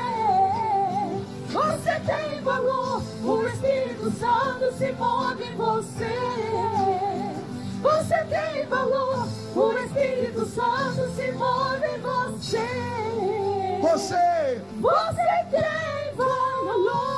Você 1.52 2.00
tem 2.00 2.40
valor, 2.40 3.00
o 3.22 3.46
Espírito 3.46 4.10
Santo 4.10 4.72
se 4.76 4.92
move 4.94 5.44
em 5.44 5.56
você. 5.56 6.18
Você 7.80 8.24
tem 8.24 8.66
valor, 8.66 9.28
o 9.54 9.72
Espírito 9.72 10.46
Santo 10.46 11.10
se 11.14 11.30
move 11.30 11.86
em 11.86 12.00
você. 12.00 12.68
Você, 13.82 14.62
você 14.80 15.44
tem 15.52 16.16
valor. 16.16 17.13